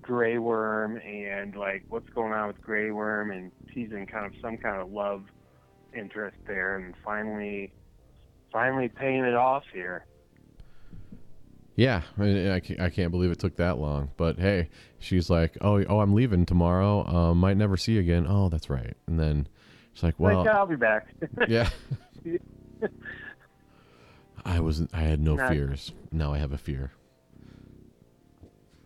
[0.02, 4.56] Grey Worm and like what's going on with Grey Worm and teasing kind of some
[4.58, 5.24] kind of love
[5.94, 7.72] interest there, and finally,
[8.52, 10.04] finally paying it off here.
[11.76, 14.10] Yeah, I, I, can't, believe it took that long.
[14.16, 17.06] But hey, she's like, "Oh, oh, I'm leaving tomorrow.
[17.06, 18.96] Um, might never see you again." Oh, that's right.
[19.06, 19.46] And then
[19.92, 21.08] she's like, "Well, like, I'll be back.
[21.48, 21.68] yeah."
[24.44, 24.88] I wasn't.
[24.94, 25.92] I had no Not- fears.
[26.10, 26.92] Now I have a fear.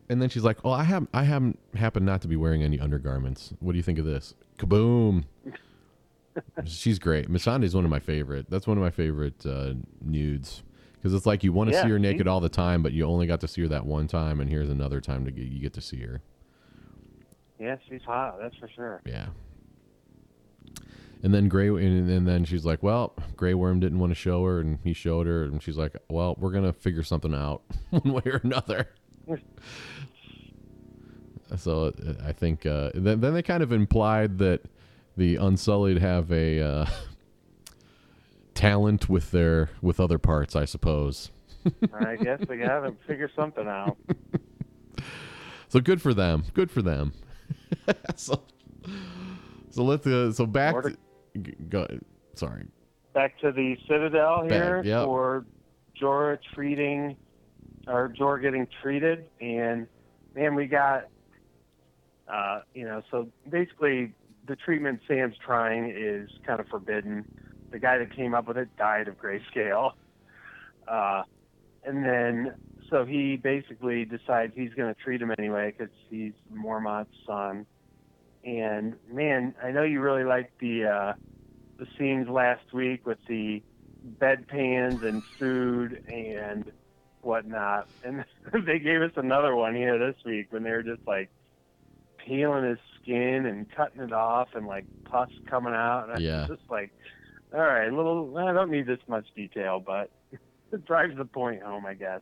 [0.09, 1.07] And then she's like, "Oh, I have.
[1.15, 3.55] I haven't happened not to be wearing any undergarments.
[3.61, 5.27] What do you think of this?" Kaboom!
[6.65, 7.31] she's great.
[7.31, 8.51] Missandei is one of my favorite.
[8.51, 9.75] That's one of my favorite uh,
[10.05, 10.65] nudes
[11.01, 13.05] because it's like you want to Yeah, see her naked all the time, but you
[13.07, 15.61] only got to see her that one time, and here's another time to get you
[15.61, 16.21] get to see her.
[17.59, 18.39] yeah, she's hot.
[18.41, 19.01] That's for sure.
[19.07, 19.27] Yeah.
[21.23, 24.43] And then Gray, and, and then she's like, "Well, Gray Worm didn't want to show
[24.47, 28.15] her, and he showed her, and she's like, "Well, we're gonna figure something out, one
[28.15, 28.89] way or another."
[31.57, 34.63] so uh, I think uh, then then they kind of implied that
[35.17, 36.87] the Unsullied have a uh,
[38.61, 41.31] talent with their with other parts, I suppose.
[41.95, 43.97] I guess they got to figure something out.
[45.69, 46.45] So good for them.
[46.53, 47.13] Good for them.
[48.17, 48.43] so
[49.71, 50.75] so let's uh, so back.
[50.83, 50.97] To,
[51.69, 51.87] go,
[52.35, 52.67] sorry.
[53.15, 55.05] back to the Citadel here Back, yep.
[55.05, 55.47] for
[56.01, 57.17] Jorah treating
[57.87, 59.87] or Jorah getting treated, and
[60.35, 61.07] man, we got
[62.29, 64.13] uh, you know, so basically
[64.47, 67.25] the treatment Sam's trying is kind of forbidden.
[67.71, 69.93] The guy that came up with it died of grayscale,
[70.89, 71.23] uh,
[71.85, 72.55] and then
[72.91, 77.67] so he basically decides he's going to treat him anyway because he's Mormont's son.
[78.45, 81.13] And man, I know you really liked the uh,
[81.79, 83.63] the scenes last week with the
[84.21, 86.71] bedpans and food and
[87.23, 87.89] whatnot.
[88.03, 88.25] And
[88.67, 91.31] they gave us another one here this week when they were just like
[92.27, 96.05] peeling his skin and cutting it off and like pus coming out.
[96.05, 96.47] And I Yeah.
[96.47, 96.91] was just like,
[97.53, 100.11] all right, little, I don't need this much detail, but
[100.73, 102.21] it drives the point home, I guess.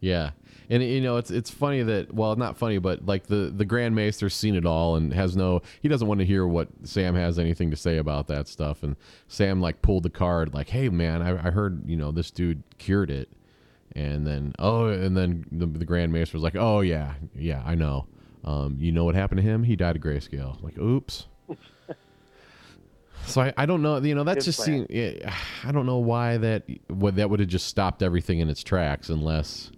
[0.00, 0.30] Yeah,
[0.70, 3.94] and you know it's it's funny that well not funny but like the the Grand
[3.94, 7.38] Maester's seen it all and has no he doesn't want to hear what Sam has
[7.38, 8.82] anything to say about that stuff.
[8.82, 8.96] And
[9.28, 12.62] Sam like pulled the card like hey man I, I heard you know this dude
[12.78, 13.28] cured it.
[13.94, 17.74] And then oh and then the, the Grand Maester was like oh yeah yeah I
[17.74, 18.06] know.
[18.42, 19.64] Um you know what happened to him?
[19.64, 20.62] He died of grayscale.
[20.62, 21.26] Like oops
[23.26, 23.98] So I, I don't know.
[23.98, 24.86] You know, that Good just plan.
[24.88, 25.22] seems.
[25.64, 29.08] I don't know why that what that would have just stopped everything in its tracks
[29.08, 29.70] unless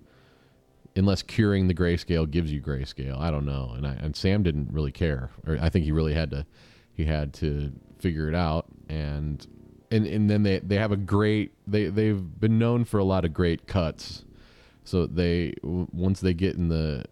[0.97, 3.19] unless curing the grayscale gives you grayscale.
[3.19, 3.73] I don't know.
[3.77, 6.47] And I, and Sam didn't really care, or I think he really had to
[6.95, 8.67] he had to figure it out.
[8.89, 9.47] And
[9.91, 13.25] and and then they they have a great they they've been known for a lot
[13.25, 14.25] of great cuts.
[14.85, 17.05] So they once they get in the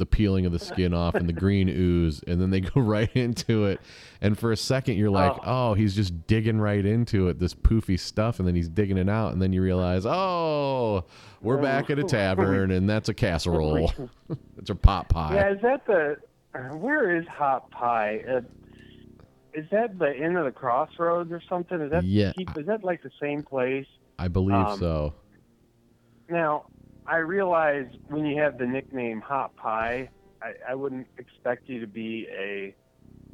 [0.00, 3.14] the peeling of the skin off and the green ooze, and then they go right
[3.14, 3.80] into it.
[4.20, 5.74] And for a second, you're like, oh.
[5.74, 9.32] he's just digging right into it, this poofy stuff, and then he's digging it out,
[9.32, 11.04] and then you realize, oh,
[11.40, 13.92] we're back at a tavern, and that's a casserole.
[14.58, 15.34] it's a pot pie.
[15.36, 16.16] Yeah, is that the?
[16.52, 18.24] Where is Hot Pie?
[18.28, 18.40] Uh,
[19.54, 21.80] is that the end of the crossroads or something?
[21.80, 22.32] Is that Yeah.
[22.36, 23.86] keep- Is that like the same place?
[24.18, 25.14] I believe Um, so.
[26.28, 26.66] Now,
[27.10, 30.08] I realize when you have the nickname Hot Pie,
[30.40, 32.72] I, I wouldn't expect you to be a,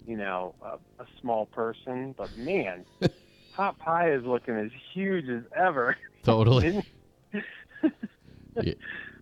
[0.07, 2.87] you know, a, a small person, but man,
[3.53, 5.95] Hot Pie is looking as huge as ever.
[6.23, 6.83] Totally.
[7.35, 7.43] Yeah.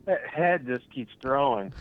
[0.05, 1.73] that head just keeps growing.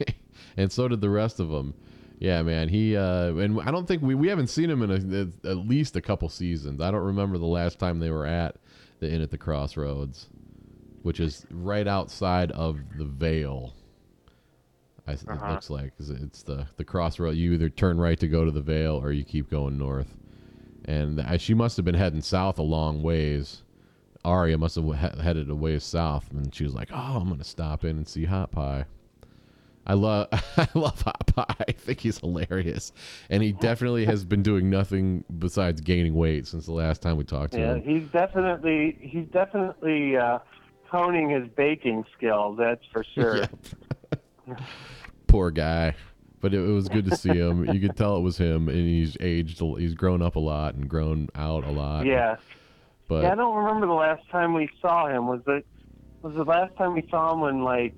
[0.56, 1.74] and so did the rest of them.
[2.20, 2.70] Yeah, man.
[2.70, 5.94] He uh, and I don't think we we haven't seen him in a, at least
[5.94, 6.80] a couple seasons.
[6.80, 8.56] I don't remember the last time they were at
[9.00, 10.28] the Inn at the Crossroads,
[11.04, 13.74] which is right outside of the Vale.
[15.06, 15.50] I, It Uh-huh.
[15.50, 17.36] looks like it's the the crossroad.
[17.36, 20.16] You either turn right to go to the Vale or you keep going north.
[20.86, 23.62] And I, she must have been heading south a long ways.
[24.24, 27.44] Arya must have he- headed a ways south, and she was like, "Oh, I'm gonna
[27.44, 28.86] stop in and see Hot Pie."
[29.86, 31.54] I love I love Hot Pie.
[31.68, 32.92] I think he's hilarious,
[33.28, 37.24] and he definitely has been doing nothing besides gaining weight since the last time we
[37.24, 37.82] talked to Yeah, him.
[37.82, 40.38] he's definitely he's definitely uh,
[40.94, 42.56] honing his baking skills.
[42.58, 43.44] That's for sure.
[45.26, 45.94] Poor guy,
[46.40, 47.64] but it, it was good to see him.
[47.72, 49.60] You could tell it was him, and he's aged.
[49.60, 52.06] He's grown up a lot and grown out a lot.
[52.06, 52.36] Yeah.
[53.08, 55.26] but Yeah, I don't remember the last time we saw him.
[55.26, 55.66] Was it
[56.22, 57.96] was the last time we saw him when like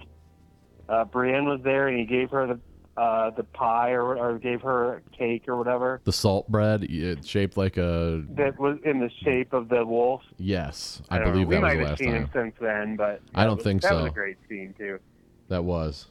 [0.88, 2.60] uh Brienne was there and he gave her the
[2.96, 7.26] uh the pie or or gave her a cake or whatever the salt bread, it's
[7.26, 10.22] shaped like a that was in the shape of the wolf.
[10.38, 11.02] yes.
[11.10, 11.32] I, don't know.
[11.32, 12.22] believe we was might the have last seen time.
[12.22, 13.96] him since then, but I don't was- think that so.
[14.02, 14.98] was a great scene too.
[15.48, 16.06] That was.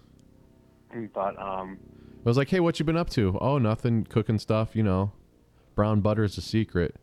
[1.14, 1.78] But um,
[2.26, 4.06] I was like, "Hey, what you been up to?" "Oh, nothing.
[4.06, 4.76] Cooking stuff.
[4.76, 5.12] You know,
[5.76, 6.96] brown butter is a secret."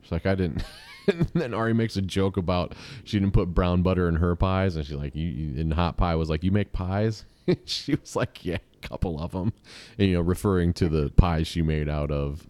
[0.00, 0.62] She's like, "I didn't."
[1.08, 4.76] and then Ari makes a joke about she didn't put brown butter in her pies,
[4.76, 7.26] and she's like, "You." you and Hot Pie was like, "You make pies?"
[7.64, 9.52] she was like, "Yeah, a couple of them,"
[9.98, 12.46] and you know, referring to the pies she made out of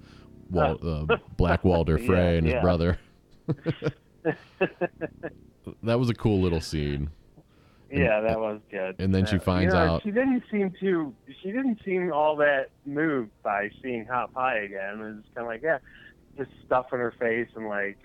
[0.51, 0.79] Wal-
[1.11, 2.61] uh, Black Walder Yeah, Frey and his yeah.
[2.61, 2.99] brother.
[5.83, 7.11] that was a cool little scene.
[7.91, 8.97] yeah, that was good.
[8.99, 11.15] and then she finds you know, out- she didn't seem to.
[11.43, 14.95] She didn't seem all that moved by seeing hot pie again.
[15.01, 15.79] It was kind of like, yeah,
[16.37, 17.99] just stuff in her face and like.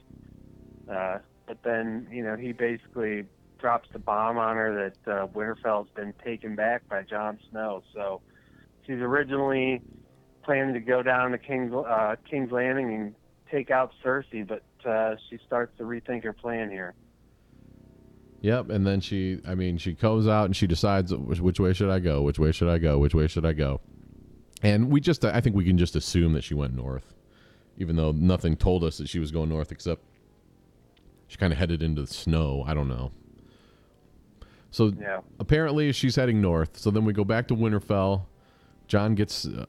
[0.92, 3.24] Uh, but then you know he basically
[3.60, 7.84] drops the bomb on her that uh, Winterfell's been taken back by Jon Snow.
[7.94, 8.22] So
[8.86, 9.82] she's originally
[10.44, 13.16] planning to go down to King's uh, King's Landing and
[13.52, 16.94] take out Cersei, but uh, she starts to rethink her plan here.
[18.42, 21.74] Yep, and then she, I mean, she comes out and she decides which, which way
[21.74, 23.82] should I go, which way should I go, which way should I go,
[24.64, 27.14] and we just, I think we can just assume that she went north,
[27.78, 30.04] even though nothing told us that she was going north except
[31.28, 32.64] she kind of headed into the snow.
[32.66, 33.12] I don't know.
[34.72, 35.22] So Yeah.
[35.40, 36.78] apparently she's heading north.
[36.78, 38.24] So then we go back to Winterfell.
[38.88, 39.66] Jon gets uh,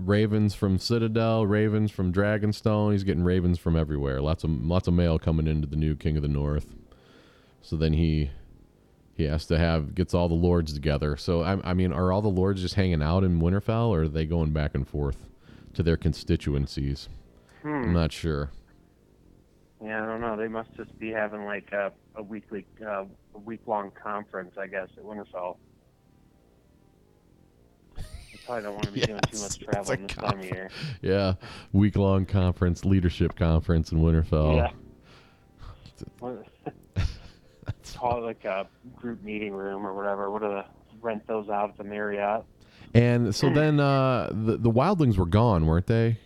[0.00, 2.92] ravens from Citadel, ravens from Dragonstone.
[2.92, 4.20] He's getting ravens from everywhere.
[4.20, 6.74] Lots of lots of mail coming into the new King of the North.
[7.62, 8.30] So then he
[9.16, 11.16] he has to have gets all the lords together.
[11.16, 14.08] So I, I mean, are all the lords just hanging out in Winterfell, or are
[14.08, 15.28] they going back and forth
[15.74, 17.08] to their constituencies?
[17.64, 18.50] I'm not sure.
[19.84, 20.34] Yeah, I don't know.
[20.36, 24.66] They must just be having like a, a weekly, uh, a week long conference, I
[24.66, 25.58] guess, at Winterfell.
[27.96, 28.02] They
[28.46, 30.70] probably don't want to be doing too much traveling this time of year.
[31.02, 31.34] Yeah,
[31.72, 34.56] week long conference, leadership conference in Winterfell.
[34.56, 34.70] Yeah.
[37.94, 38.66] Call it like a
[38.96, 40.30] group meeting room or whatever.
[40.30, 40.64] What do the
[41.02, 42.44] rent those out at the Marriott?
[42.94, 46.18] And so then uh, the the wildlings were gone, weren't they?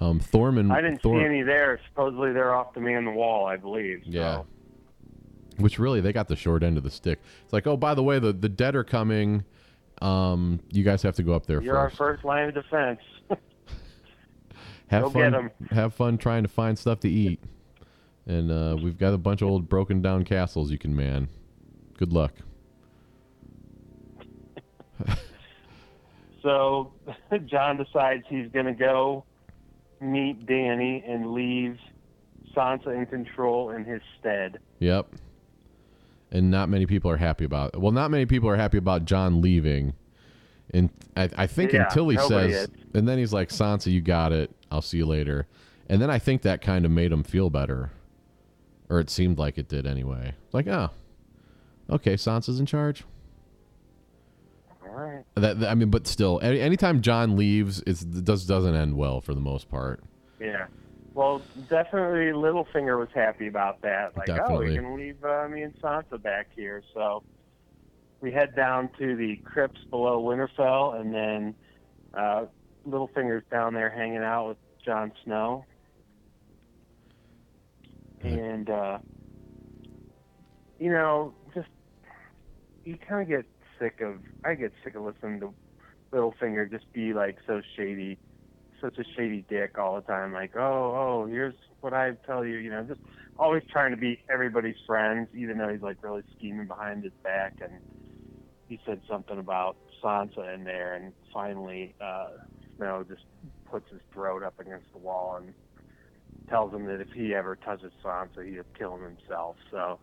[0.00, 0.72] Um, Tormund.
[0.72, 1.78] I didn't Thor- see any there.
[1.88, 4.02] Supposedly they're off to man the wall, I believe.
[4.04, 4.10] So.
[4.10, 4.42] Yeah.
[5.58, 7.20] Which really, they got the short end of the stick.
[7.44, 9.44] It's like, oh, by the way, the the dead are coming.
[10.00, 11.98] Um, you guys have to go up there You're our first.
[11.98, 13.00] first line of defense.
[14.88, 15.50] have go fun.
[15.70, 17.42] Have fun trying to find stuff to eat.
[18.26, 21.28] And uh, we've got a bunch of old broken down castles you can man.
[21.98, 22.32] Good luck.
[26.42, 26.92] So
[27.46, 29.24] Jon decides he's going to go
[30.00, 31.78] meet Danny and leaves
[32.54, 34.58] Sansa in control in his stead.
[34.78, 35.08] Yep.
[36.32, 37.74] And not many people are happy about.
[37.74, 37.80] It.
[37.80, 39.94] Well, not many people are happy about Jon leaving.
[40.72, 42.68] And I, I think Yeah, until he says, is.
[42.94, 44.50] and then he's like, Sansa, you got it.
[44.70, 45.46] I'll see you later.
[45.88, 47.90] And then I think that kind of made him feel better,
[48.88, 50.34] or it seemed like it did anyway.
[50.52, 50.90] Like, oh,
[51.90, 53.02] okay, Sansa's in charge.
[54.90, 55.24] Right.
[55.36, 58.96] That, that- I mean, but still, any, anytime Jon leaves, it's, it does doesn't end
[58.96, 60.02] well for the most part.
[60.40, 60.66] Yeah.
[61.14, 64.16] Well, definitely Littlefinger was happy about that.
[64.16, 64.68] Like, oh, Definitely.
[64.70, 66.82] we can leave uh, me and Sansa back here.
[66.94, 67.22] So
[68.20, 71.54] we head down to the crypts below Winterfell, and then
[72.14, 72.46] uh,
[72.88, 75.64] Littlefinger's down there hanging out with Jon Snow.
[78.22, 78.98] And, uh,
[80.78, 81.68] you know, just,
[82.84, 83.46] you kind of get
[83.80, 85.54] sick of, I get sick of listening to
[86.12, 88.18] Littlefinger just be like so shady
[88.80, 90.32] such a shady dick all the time.
[90.32, 92.56] Like, oh, oh, here's what I tell you.
[92.56, 93.00] You know, just
[93.38, 97.54] always trying to be everybody's friends, even though he's like really scheming behind his back.
[97.60, 97.72] And
[98.68, 102.28] he said something about Sansa in there, and finally, uh,
[102.76, 103.24] Snow just
[103.70, 105.52] puts his throat up against the wall and
[106.48, 109.56] tells him that if he ever touches Sansa, he'll kill him himself.
[109.70, 109.98] So.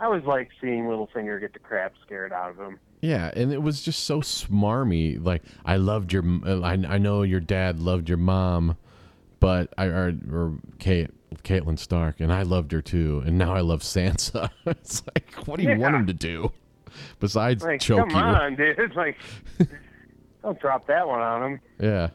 [0.00, 2.78] I always like seeing Littlefinger get the crap scared out of him.
[3.00, 5.24] Yeah, and it was just so smarmy.
[5.24, 8.76] Like I loved your, uh, I, I know your dad loved your mom,
[9.40, 11.10] but I or, or Kate,
[11.44, 14.50] Catelyn Stark, and I loved her too, and now I love Sansa.
[14.66, 16.50] it's like, what do you want him to do
[17.20, 18.16] besides Like, choke come you?
[18.40, 18.78] on, dude!
[18.78, 19.16] It's like,
[20.42, 21.60] don't drop that one on him.
[21.78, 22.08] Yeah,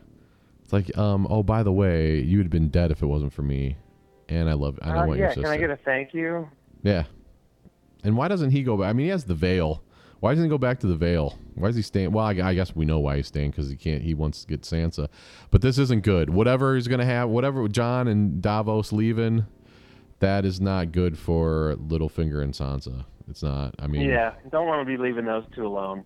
[0.64, 3.32] it's like, um, oh, by the way, you would have been dead if it wasn't
[3.32, 3.78] for me,
[4.28, 5.42] and I love, I don't Uh, want yeah, your sister.
[5.42, 6.50] Yeah, can I get a thank you?
[6.82, 7.04] Yeah.
[8.04, 8.90] And why doesn't he go back?
[8.90, 9.82] I mean, he has the Vale.
[10.24, 11.38] Why doesn't he go back to the Vale?
[11.56, 12.14] Why is he staying?
[12.14, 14.02] Well, I, I guess we know why he's staying because he can't.
[14.02, 15.10] He wants to get Sansa,
[15.52, 16.30] but this isn't good.
[16.30, 19.46] Whatever he's gonna have, whatever Jon and Davos leaving,
[20.20, 23.04] that is not good for Littlefinger and Sansa.
[23.30, 23.76] It's not.
[23.80, 26.06] I mean, Yeah, don't want to be leaving those two alone.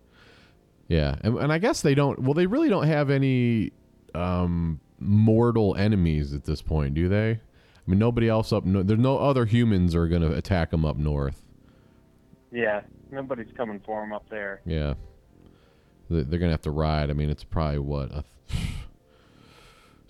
[0.87, 2.17] yeah, and, and I guess they don't.
[2.23, 3.71] Well, they really don't have any
[4.15, 7.29] um, mortal enemies at this point, do they?
[7.33, 7.39] I
[7.85, 8.65] mean, nobody else up.
[8.65, 11.43] No, there's no other humans are gonna attack them up north.
[12.51, 12.81] Yeah,
[13.11, 14.61] nobody's coming for him up there.
[14.65, 14.93] Yeah.
[16.09, 17.09] They- They're to have to ride.
[17.09, 18.23] I mean, it's probably what a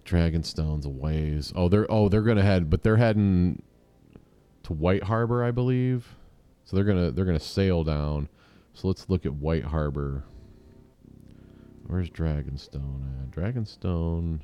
[0.06, 1.52] Dragonstone's a ways.
[1.56, 3.62] Oh, they're oh, they're to head, but they're heading
[4.64, 6.16] to White Harbor, I believe.
[6.66, 8.30] So they're to they're to sail down.
[8.74, 10.24] So let's look at White Harbor.
[11.88, 13.32] Where's Dragonstone at?
[13.32, 14.42] Dragonstone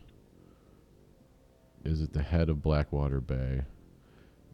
[1.85, 3.61] is at the head of Blackwater Bay.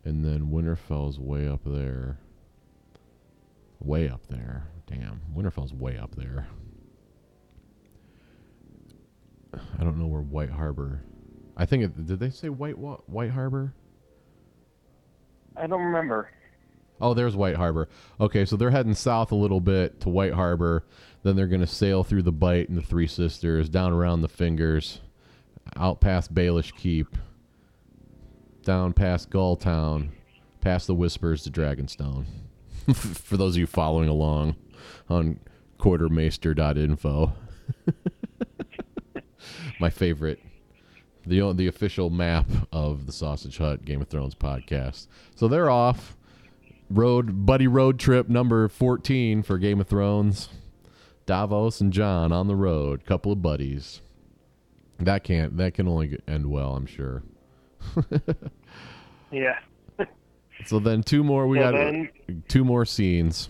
[0.03, 2.17] And then Winterfell's way up there.
[3.79, 4.67] Way up there.
[4.87, 5.21] Damn.
[5.35, 6.47] Winterfell's way up there.
[9.53, 11.03] I don't know where White Harbor.
[11.57, 13.73] I think it, did they say White White Harbor?
[15.55, 16.29] I don't remember.
[17.01, 17.87] Oh, there's White Harbor.
[18.19, 20.85] Okay, so they're heading south a little bit to White Harbor.
[21.23, 24.27] Then they're going to sail through the Bight and the Three Sisters, down around the
[24.27, 24.99] Fingers,
[25.77, 27.17] out past Baelish Keep,
[28.63, 30.09] down past Gulltown,
[30.61, 32.25] past the Whispers to Dragonstone.
[32.93, 34.55] For those of you following along
[35.09, 35.39] on
[35.79, 37.33] quartermaester.info.
[39.79, 40.39] My favorite
[41.25, 45.07] the the official map of the Sausage Hut Game of Thrones podcast.
[45.35, 46.17] So they're off
[46.89, 50.49] road buddy road trip number 14 for Game of Thrones.
[51.25, 54.01] Davos and Jon on the road, couple of buddies.
[54.97, 57.23] That can't that can only end well, I'm sure.
[59.31, 59.59] Yeah.
[60.65, 63.49] So then two more we So got then- two more scenes.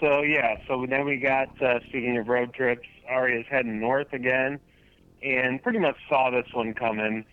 [0.00, 4.58] So yeah, so then we got uh, speaking of road trips, Arya's heading north again,
[5.22, 7.24] and pretty much saw this one coming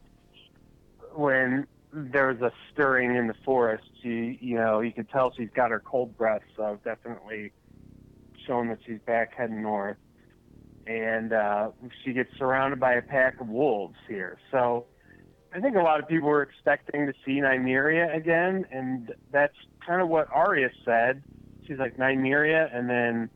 [1.16, 3.90] when there was a stirring in the forest.
[4.04, 7.52] She, you know, you could tell she's got her cold breath, so definitely
[8.46, 9.98] showing that she's back heading north.
[10.88, 11.72] And uh,
[12.04, 14.40] she gets surrounded by a pack of wolves here.
[14.52, 14.86] So
[15.54, 20.02] I think a lot of people were expecting to see Nymeria again, and that's kind
[20.02, 21.23] of what Arya said
[21.71, 23.29] she's like Nymeria, and then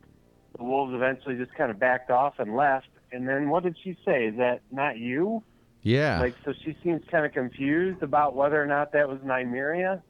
[0.58, 2.88] the wolves eventually just kind of backed off and left.
[3.12, 4.26] And then what did she say?
[4.26, 5.44] Is that not you?
[5.82, 6.20] Yeah.
[6.20, 10.02] Like, so she seems kind of confused about whether or not that was Nymeria,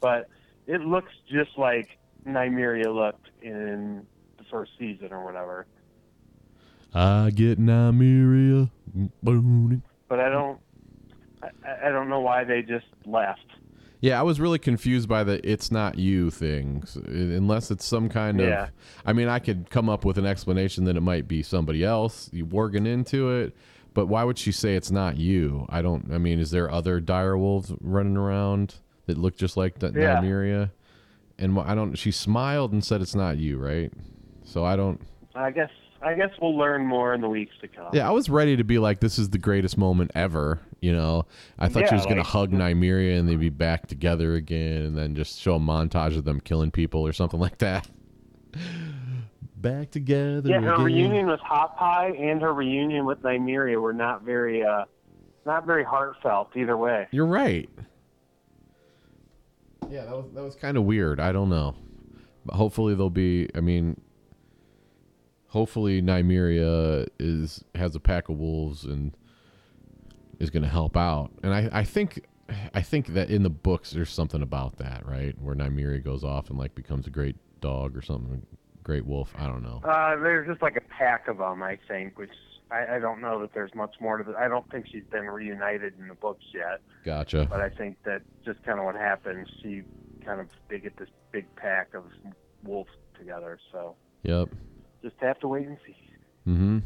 [0.00, 0.28] but
[0.66, 4.06] it looks just like Nymeria looked in
[4.38, 5.66] the first season or whatever.
[6.94, 8.70] I get Nymeria.
[9.22, 10.60] But I don't,
[11.42, 13.44] I, I don't know why they just left.
[14.00, 16.96] Yeah, I was really confused by the "it's not you" things.
[16.96, 18.64] Unless it's some kind Yeah.
[18.64, 18.70] of,
[19.06, 22.28] I mean, I could come up with an explanation that it might be somebody else
[22.32, 23.54] you working into it,
[23.94, 25.66] But why would she say it's not you?
[25.68, 26.10] I don't.
[26.12, 28.76] I mean, is there other dire wolves running around
[29.06, 30.16] that look just like the Yeah.
[30.20, 30.70] Nymeria?
[31.38, 31.94] And I don't.
[31.96, 33.92] She smiled and said it's not you, right?
[34.44, 35.00] So I don't.
[35.34, 35.70] I guess
[36.04, 37.88] I guess we'll learn more in the weeks to come.
[37.92, 40.60] Yeah, I was ready to be like, this is the greatest moment ever.
[40.80, 41.26] You know,
[41.58, 44.96] I thought she Yeah, was gonna hug Nymeria and they'd be back together again, and
[44.98, 47.88] then just show a montage of them killing people or something like that.
[49.56, 50.48] back together.
[50.48, 50.84] Yeah, her again.
[50.84, 54.84] reunion with Hot Pie and her reunion with Nymeria were not very uh
[55.46, 57.06] not very heartfelt either way.
[57.12, 57.68] You're right.
[59.90, 61.20] Yeah, that was that was kind of weird.
[61.20, 61.74] I don't know,
[62.46, 63.48] but hopefully they'll be.
[63.54, 64.00] I mean,
[65.52, 69.14] hopefully Nymeria is has a pack of wolves and
[70.38, 71.30] is going to help out.
[71.42, 72.26] And I I think
[72.74, 75.38] I think that in the books there's something about that, right?
[75.40, 78.44] Where Nymeria goes off and like becomes a great dog or something,
[78.82, 79.34] great wolf.
[79.38, 79.80] I don't know.
[79.84, 82.32] Uh, there's just like a pack of them, I think, which
[82.70, 84.36] I, I don't know that there's much more to the.
[84.36, 87.46] I don't think she's been reunited in the books yet, Gotcha.
[87.48, 89.48] but I think that just kind of what happens.
[89.62, 89.82] She
[90.24, 92.04] kind of they get this big pack of
[92.64, 94.48] wolves together, so Yep.
[95.02, 95.96] Just have to wait and see.
[96.46, 96.78] Mm-hmm.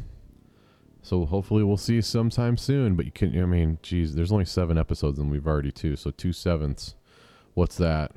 [1.01, 2.95] So hopefully we'll see you sometime soon.
[2.95, 6.11] But you can, I mean, geez, there's only seven episodes and we've already two, so
[6.11, 6.95] two sevenths.
[7.53, 8.11] What's that?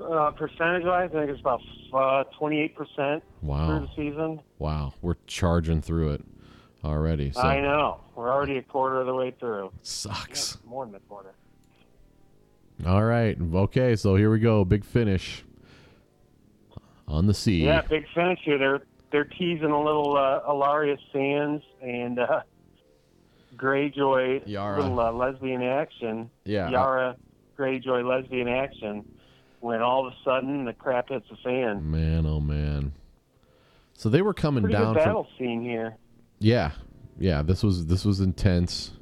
[0.00, 1.60] Uh, percentage wise, I think it's about
[1.92, 4.40] uh, 28% through Wow, the season.
[4.58, 6.24] wow, we're charging through it
[6.82, 7.32] already.
[7.32, 8.00] So I know.
[8.16, 9.70] We're already a quarter of the way through.
[9.82, 10.56] sucks.
[10.66, 11.34] More than a quarter.
[12.86, 15.44] All right, okay, so here we go, big finish
[17.10, 17.64] on the sea.
[17.64, 18.58] Yeah, big finish here.
[18.58, 22.42] They're they're teasing a little uh, Ellaria Sands and uh,
[23.56, 24.80] Greyjoy Yara.
[24.80, 26.30] little uh, lesbian action.
[26.44, 27.16] Yeah, uh, Yara
[27.58, 29.04] Greyjoy lesbian action.
[29.60, 31.90] When all of a sudden the crap hits the fan.
[31.90, 32.92] man, oh man.
[33.92, 35.96] So they were coming Pretty down good from battle scene here.
[36.38, 36.70] Yeah,
[37.18, 37.42] yeah.
[37.42, 38.92] This was this was intense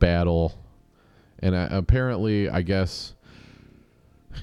[0.00, 0.58] battle,
[1.38, 3.14] and I, apparently, I guess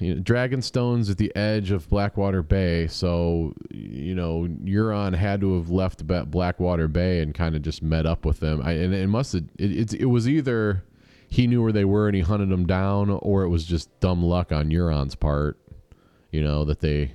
[0.00, 5.56] you know, Dragonstone's at the edge of Blackwater Bay, so you know Euron had to
[5.56, 8.60] have left Blackwater Bay and kind of just met up with them.
[8.62, 10.84] I, and it must have it, it, it was either
[11.28, 14.22] he knew where they were and he hunted them down, or it was just dumb
[14.22, 15.58] luck on Euron's part.
[16.30, 17.12] You know that they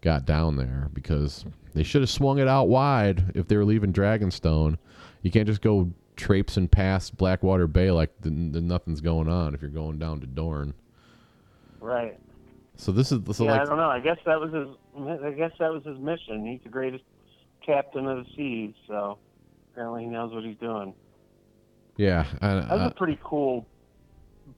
[0.00, 1.44] got down there because
[1.74, 4.78] they should have swung it out wide if they were leaving Dragonstone.
[5.22, 9.62] You can't just go traipsing past Blackwater Bay like the, the nothing's going on if
[9.62, 10.74] you're going down to Dorne.
[11.84, 12.18] Right.
[12.76, 13.90] So this is so yeah, I don't know.
[13.90, 14.68] I guess that was his.
[15.22, 16.46] I guess that was his mission.
[16.46, 17.04] He's the greatest
[17.64, 19.18] captain of the seas, so
[19.70, 20.94] apparently he knows what he's doing.
[21.98, 23.66] yeah, I, That was I, a pretty cool,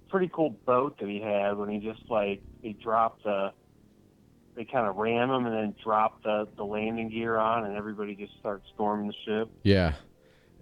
[0.09, 3.53] pretty cool boat that he had when he just like he dropped the,
[4.55, 8.14] they kind of ram him and then dropped the the landing gear on, and everybody
[8.14, 9.51] just starts storming the ship.
[9.64, 9.95] yeah.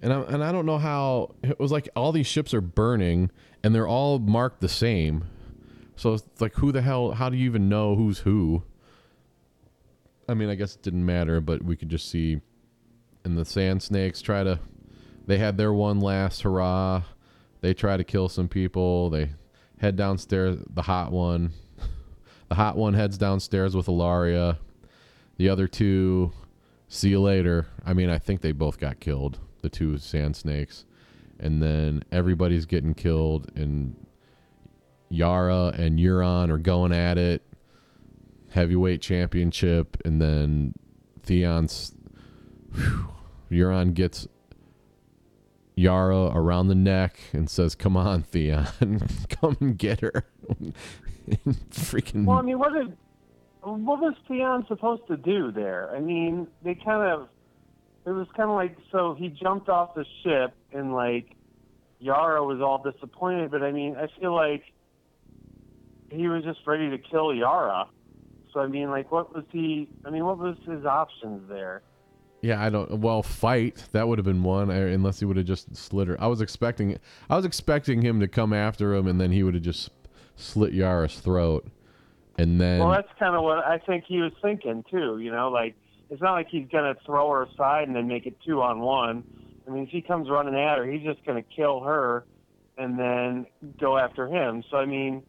[0.02, 3.30] And I, and I don't know how it was like all these ships are burning
[3.62, 5.24] and they're all marked the same.
[5.96, 8.62] So it's like who the hell how do you even know who's who?
[10.28, 12.40] I mean, I guess it didn't matter, but we could just see
[13.24, 14.60] and the sand snakes try to
[15.26, 17.02] they had their one last hurrah.
[17.60, 19.08] They try to kill some people.
[19.08, 19.30] They
[19.78, 21.52] head downstairs the hot one.
[22.50, 24.58] The hot one heads downstairs with Ellaria.
[25.38, 26.30] The other two
[26.88, 27.66] see you later.
[27.84, 30.84] I mean, I think they both got killed, the two sand snakes.
[31.40, 33.96] And then everybody's getting killed and
[35.08, 37.42] Yara and Euron are going at it.
[38.50, 40.74] Heavyweight championship and then
[41.24, 41.94] Theon's
[42.72, 43.08] whew,
[43.50, 44.28] Euron gets
[45.76, 48.66] Yara around the neck and says, "Come on, Theon,
[49.28, 50.24] come and get her."
[51.70, 52.96] Freaking Well, I mean, what did
[53.62, 55.90] what was Theon supposed to do there?
[55.94, 57.28] I mean, they kind of
[58.06, 61.34] it was kind of like so he jumped off the ship and like
[61.98, 64.62] Yara was all disappointed, but I mean, I feel like
[66.10, 67.86] he was just ready to kill Yara.
[68.52, 69.88] So I mean, like, what was he?
[70.04, 71.82] I mean, what was his options there?
[72.40, 73.00] Yeah, I don't.
[73.00, 76.20] Well, fight that would have been one, uh, unless he would have just slit her.
[76.20, 76.98] I was expecting,
[77.30, 79.90] I was expecting him to come after him, and then he would have just
[80.36, 81.66] slit Yara's throat,
[82.38, 85.18] and then Well, that's kind of what I think he was thinking too.
[85.18, 85.74] You know, like
[86.10, 89.24] it's not like he's gonna throw her aside and then make it two on one.
[89.66, 92.24] I mean, if he comes running at her, he's just gonna kill her
[92.76, 93.46] and then
[93.80, 94.62] go after him.
[94.70, 95.22] So I mean,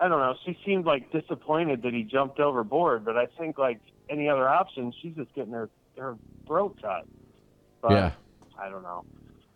[0.00, 0.34] I don't know.
[0.44, 4.92] She seemed like disappointed that he jumped overboard, but I think like any other option,
[5.02, 7.06] she's just getting her her throat cut.
[7.82, 8.12] But yeah,
[8.58, 9.04] I don't know.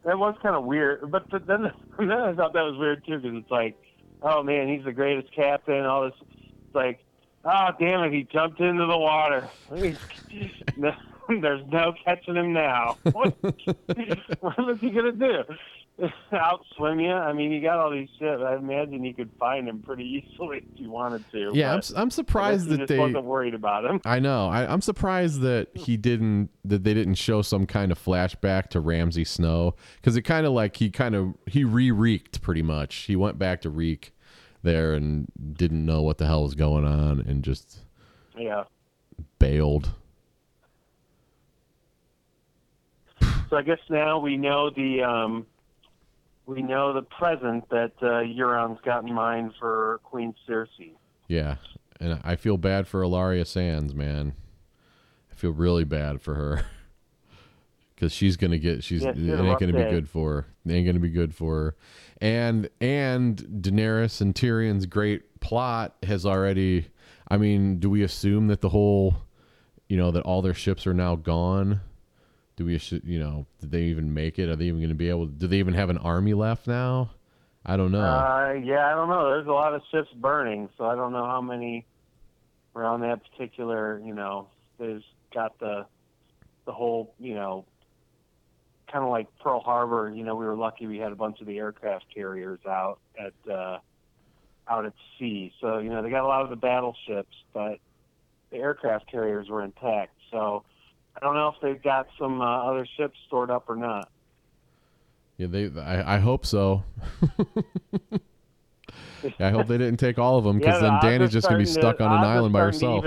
[0.05, 3.19] That was kind of weird, but th- then then I thought that was weird too
[3.19, 3.77] because it's like,
[4.23, 5.85] oh man, he's the greatest captain.
[5.85, 7.05] All this, it's like,
[7.45, 9.49] oh damn it, he jumped into the water.
[11.29, 12.99] There's no catching him now.
[13.13, 13.35] What,
[14.41, 15.45] what is he gonna do?
[16.33, 17.13] Outswim you?
[17.13, 18.43] I mean, you got all these ships.
[18.45, 21.51] I imagine you could find him pretty easily if you wanted to.
[21.55, 22.99] Yeah, I'm, I'm surprised that they.
[22.99, 24.01] wasn't worried about him.
[24.05, 24.49] I know.
[24.49, 26.49] I, I'm surprised that he didn't.
[26.65, 30.53] That they didn't show some kind of flashback to Ramsay Snow because it kind of
[30.53, 32.95] like he kind of he re-reeked pretty much.
[32.95, 34.15] He went back to reek
[34.63, 37.81] there and didn't know what the hell was going on and just
[38.37, 38.65] Yeah.
[39.39, 39.91] bailed.
[43.51, 45.47] So I guess now we know the um,
[46.47, 50.95] we know the present that uh, Euron's got in mind for Queen Cersei.
[51.29, 51.57] Yeah,
[52.01, 54.35] and I feel bad for Ellaria Sands, man.
[55.31, 56.65] I feel really bad for her
[57.95, 58.83] because she's gonna get.
[58.85, 60.47] She's Yeah, it she had a ain't gonna be good for her.
[60.67, 61.77] It ain't gonna be good for her.
[62.21, 66.89] And and Daenerys and Tyrion's great plot has already.
[67.29, 69.15] I mean, do we assume that the whole,
[69.89, 71.81] you know, that all their ships are now gone?
[72.57, 74.49] Do we, you know, did they even make it?
[74.49, 75.27] Are they even going to be able?
[75.27, 77.11] Do they even have an army left now?
[77.65, 78.03] I don't know.
[78.03, 79.31] Uh, yeah, I don't know.
[79.31, 81.87] There's a lot of ships burning, so I don't know how many
[82.75, 84.01] on that particular.
[84.05, 84.49] You know,
[84.79, 85.87] there's got the
[86.67, 87.15] the whole.
[87.19, 87.65] You know,
[88.91, 90.13] kind of like Pearl Harbor.
[90.15, 93.51] You know, we were lucky we had a bunch of the aircraft carriers out at
[93.51, 93.79] uh,
[94.69, 95.53] out at sea.
[95.61, 97.79] So you know, they got a lot of the battleships, but
[98.51, 100.13] the aircraft carriers were intact.
[100.31, 100.65] So
[101.17, 104.11] I don't know if they've got some uh, other ships stored up or not.
[105.37, 105.71] Yeah, they.
[105.81, 106.85] I, I hope so.
[109.39, 111.59] I hope they didn't take all of them because Yeah, the then Dany's just gonna
[111.59, 113.05] be starting to- stuck on an island by herself.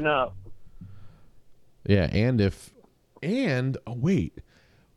[1.88, 2.74] Yeah, and if
[3.22, 4.40] and oh, wait,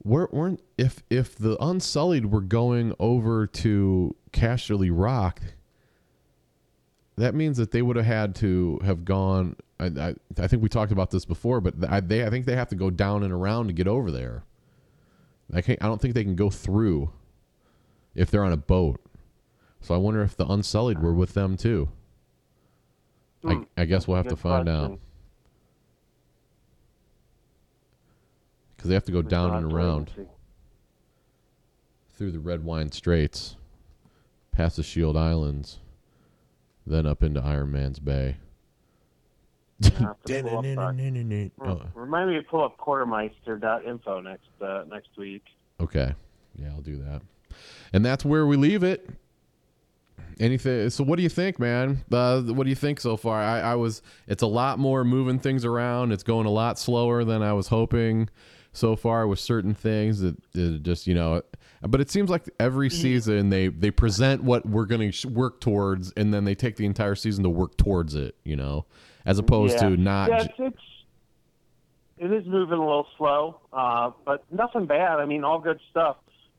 [0.05, 5.41] weren't weren't if if the Unsullied were going over to Casterly Rock,
[7.17, 9.57] that means that they would have had to have gone.
[9.81, 12.57] I, I, I think we talked about this before, but I, they I think they
[12.57, 14.45] have to go down and around to get over there.
[15.53, 15.83] I can't.
[15.83, 17.11] I don't think they can go through
[18.15, 19.01] if they're on a boat.
[19.81, 21.89] So I wonder if the Unsullied were with them too.
[23.45, 23.63] I, Hmm.
[23.77, 24.99] I guess we'll have to find out.
[28.77, 30.11] because they have to go down and around
[32.17, 33.57] through the Redwyne Straits,
[34.53, 35.79] past the Shield Islands,
[36.87, 38.37] then up into Ironman's Bay.
[38.37, 39.68] I'll have to pull up, uh, Oh,
[41.95, 45.45] Remind me to pull up quartermaester.info next uh, next week.
[45.81, 46.15] okay,
[46.57, 47.23] yeah, I'll do that,
[47.93, 49.09] and that's where we leave it.
[50.41, 50.89] Anything?
[50.91, 52.05] So, what do you think, man?
[52.13, 53.41] Uh, what do you think so far?
[53.41, 54.03] I, I was.
[54.29, 56.13] It's a lot more moving things around.
[56.13, 58.29] It's going a lot slower than I was hoping
[58.73, 60.21] so far with certain things.
[60.21, 60.37] That
[60.83, 61.43] just you know,
[61.83, 65.61] but it seems like every season they they present what we're going to sh- work
[65.61, 68.37] towards, and then they take the entire season to work towards it.
[68.45, 68.87] You know,
[69.29, 69.91] as opposed yeah.
[69.91, 70.31] to not.
[70.31, 70.83] Yeah, it's, it's
[72.17, 75.21] it is moving a little slow, uh, but nothing bad.
[75.21, 76.17] I mean, all good stuff.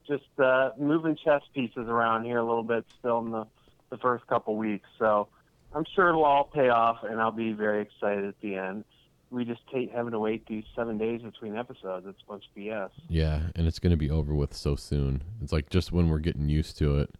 [0.07, 3.45] Just uh, moving chess pieces around here a little bit still in the
[3.89, 4.87] the first couple weeks.
[4.99, 5.27] So
[5.73, 8.85] I'm sure it'll all pay off, and I'll be very excited at the end.
[9.31, 12.05] We just hate having to wait these seven days between episodes.
[12.07, 12.89] It's a bunch of BS.
[13.09, 15.23] Yeah, and it's going to be over with so soon.
[15.41, 17.11] It's like just when we're getting used to it.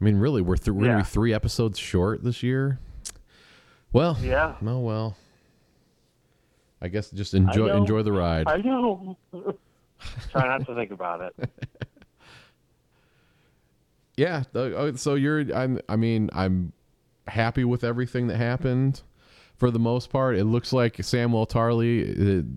[0.00, 2.78] I mean, really, we're th- we're gonna be three episodes short this year.
[3.92, 4.56] Well, Yeah.
[4.64, 5.16] Oh well.
[6.80, 8.46] I guess just enjoy enjoy the ride.
[8.46, 9.16] I know.
[10.30, 11.50] Try not to think about it.
[14.16, 14.44] yeah.
[14.54, 15.40] oh, So you're.
[15.54, 15.80] I'm.
[15.88, 16.72] I mean, I'm
[17.26, 19.02] happy with everything that happened.
[19.56, 22.02] For the most part, it looks like Samwell Tarly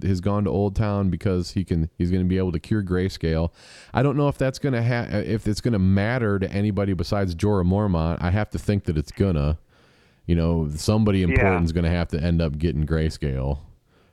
[0.03, 1.89] uh, has gone to Oldtown because he can.
[1.97, 3.51] He's going to be able to cure grayscale.
[3.93, 6.91] I don't know if that's going to ha- if it's going to matter to anybody
[6.91, 8.17] besides Jorah Mormont.
[8.21, 9.57] I have to think that it's gonna.
[10.29, 13.61] You know, somebody important is going to have to end up getting grayscale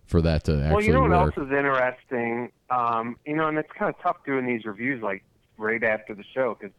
[0.06, 0.72] for that to actually work.
[0.72, 1.36] well, you know what work.
[1.36, 2.50] else is interesting?
[2.70, 5.22] Um, you know, and it's kind of tough doing these reviews like
[5.58, 6.74] right after the show because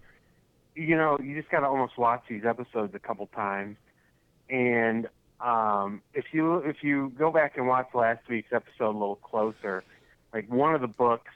[0.74, 3.78] you know you just got to almost watch these episodes a couple times,
[4.50, 5.08] and
[5.40, 9.84] um, if you if you go back and watch last week's episode a little closer,
[10.34, 11.32] like one of the books,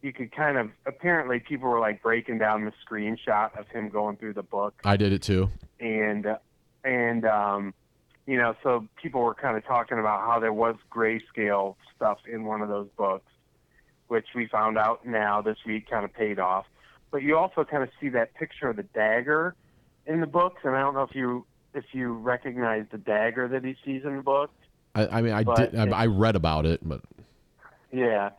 [0.00, 4.16] you could kind of apparently people were like breaking down the screenshot of him going
[4.16, 5.50] through the book I did it too.
[5.80, 6.38] and uh,
[6.84, 7.74] and um,
[8.26, 12.44] you know, so people were kind of talking about how there was grayscale stuff in
[12.44, 13.30] one of those books,
[14.08, 16.66] which we found out now this week kind of paid off.
[17.10, 19.54] But you also kind of see that picture of the dagger
[20.06, 23.64] in the books, and I don't know if you if you recognize the dagger that
[23.64, 24.50] he sees in the book.
[24.94, 25.76] I, I mean, I did.
[25.76, 27.02] I, it- I read about it, but
[27.92, 28.30] Yeah,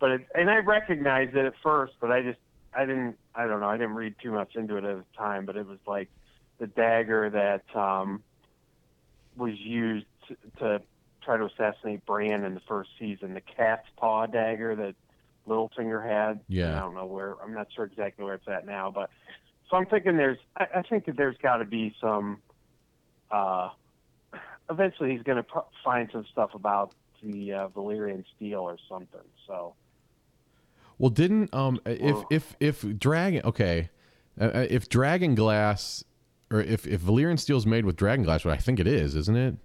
[0.00, 2.38] but it, and I recognized it at first, but I just
[2.74, 5.44] I didn't I don't know I didn't read too much into it at the time,
[5.44, 6.08] but it was like
[6.58, 8.22] the dagger that um,
[9.36, 10.82] was used to, to
[11.22, 13.34] try to assassinate Bran in the first season.
[13.34, 14.94] The cat's paw dagger that
[15.48, 16.40] Littlefinger had.
[16.48, 16.76] Yeah.
[16.76, 17.34] I don't know where.
[17.42, 19.10] I'm not sure exactly where it's at now, but
[19.70, 20.38] so I'm thinking there's.
[20.56, 22.38] I, I think that there's got to be some.
[23.30, 23.70] Uh,
[24.70, 26.92] eventually, he's going to pro- find some stuff about
[27.22, 29.20] the uh, Valyrian steel or something.
[29.46, 29.74] So.
[30.98, 33.90] Well, didn't um if if if dragon okay,
[34.40, 36.04] uh, uh, if dragon glass
[36.50, 39.36] or if if Valyrian steel's made with dragon glass, what I think it is, isn't
[39.36, 39.56] it?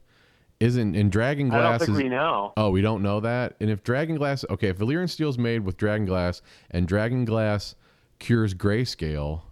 [0.60, 1.60] Isn't in dragon glass?
[1.62, 2.52] I don't think is we know.
[2.58, 3.56] Oh, we don't know that.
[3.62, 7.76] And if dragon glass, okay, if Valyrian steel's made with dragon glass and dragon glass
[8.20, 9.44] cures grayscale,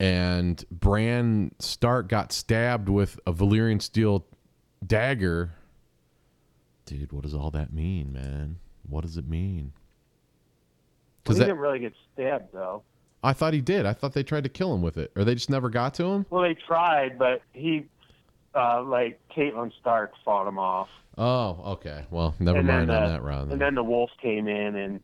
[0.00, 4.26] and Bran Stark got stabbed with a Valyrian steel
[4.84, 5.52] dagger,
[6.86, 8.56] dude, what does all that mean, man?
[8.88, 9.72] What does it mean?
[11.26, 12.82] Well, he that- didn't really get stabbed though.
[13.22, 13.84] I thought he did.
[13.86, 16.04] I thought they tried to kill him with it, or they just never got to
[16.04, 16.26] him.
[16.30, 17.86] Well, they tried, but he,
[18.54, 20.88] uh, like Catelyn Stark, fought him off.
[21.16, 22.06] Oh, okay.
[22.10, 23.50] Well, never and mind then, on uh, that round.
[23.52, 25.00] And then the wolf came in and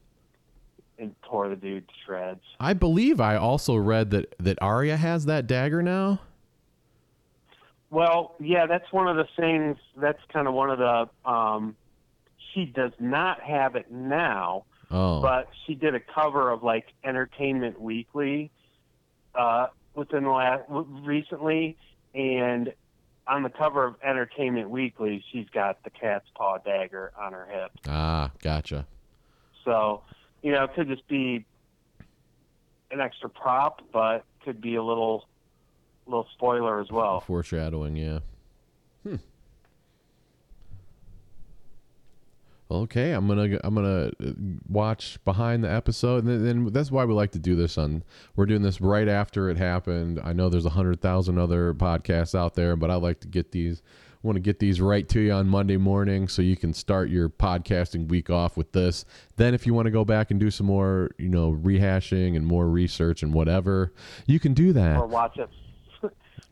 [0.97, 2.41] and tore the dude to shreds.
[2.61, 6.21] I believe I also read that that Arya has that dagger now.
[7.91, 9.77] Well, yeah, that's one of the things.
[9.97, 11.31] That's kind of one of the.
[11.31, 11.77] Um,
[12.53, 17.81] she does not have it now, Oh, but she did a cover of like Entertainment
[17.81, 18.53] Weekly
[19.35, 19.67] uh,
[19.97, 21.77] within the last recently,
[22.15, 22.73] and
[23.27, 27.73] on the cover of Entertainment Weekly, she's got the cat's paw dagger on her hip.
[27.89, 28.87] ah, gotcha.
[29.65, 30.03] So,
[30.43, 31.45] you know, it could just be
[32.93, 35.27] an extra prop, but could be a little
[36.07, 37.21] little spoiler as well.
[37.21, 38.21] Foreshadowing, yeah.
[39.03, 39.17] Hmm.
[42.71, 44.33] Okay, I'm gonna I'm gonna uh,
[44.69, 47.77] watch behind the episode, and then, that's why we like to do this.
[47.77, 48.03] On
[48.37, 50.19] we're doing this right after it happened.
[50.25, 53.53] I know there's a hundred thousand other podcasts out there, but I like to get
[53.53, 53.83] these.
[54.23, 57.29] Want to get these right to you on Monday morning, so you can start your
[57.29, 59.05] podcasting week off with this.
[59.37, 62.47] Then, if you want to go back and do some more, you know, rehashing and
[62.47, 63.93] more research and whatever,
[64.25, 64.97] you can do that.
[64.97, 65.51] Or watch it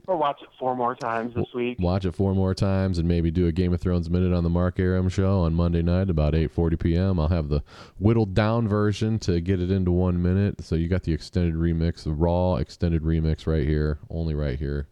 [0.06, 1.78] or watch it four more times this week.
[1.80, 4.50] watch it four more times and maybe do a Game of Thrones minute on the
[4.50, 7.20] Mark Aram show on Monday night about 8:40 p.m.
[7.20, 7.62] I'll have the
[7.98, 10.62] whittled down version to get it into 1 minute.
[10.64, 14.88] So you got the extended remix, the raw extended remix right here, only right here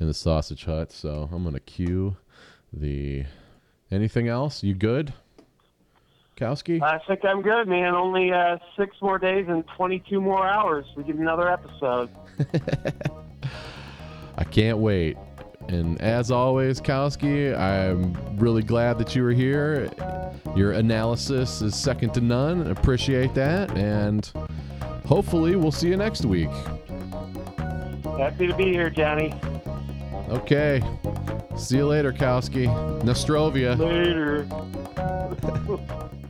[0.00, 0.92] in the Sausage Hut.
[0.92, 2.16] So I'm going to cue
[2.72, 3.24] the
[3.90, 4.62] Anything else?
[4.62, 5.14] You good?
[6.36, 6.80] Kowski?
[6.82, 7.94] I think I'm good, man.
[7.94, 10.84] Only uh, six more days and 22 more hours.
[10.96, 12.10] We get another episode.
[14.38, 15.16] I can't wait.
[15.68, 19.90] And as always, Kowski, I'm really glad that you were here.
[20.56, 22.68] Your analysis is second to none.
[22.68, 23.76] Appreciate that.
[23.76, 24.30] And
[25.04, 26.50] hopefully, we'll see you next week.
[28.16, 29.34] Happy to be here, Johnny.
[30.28, 30.80] Okay.
[31.56, 32.66] See you later, Kowski.
[33.02, 33.76] Nostrovia.
[33.76, 34.46] Later.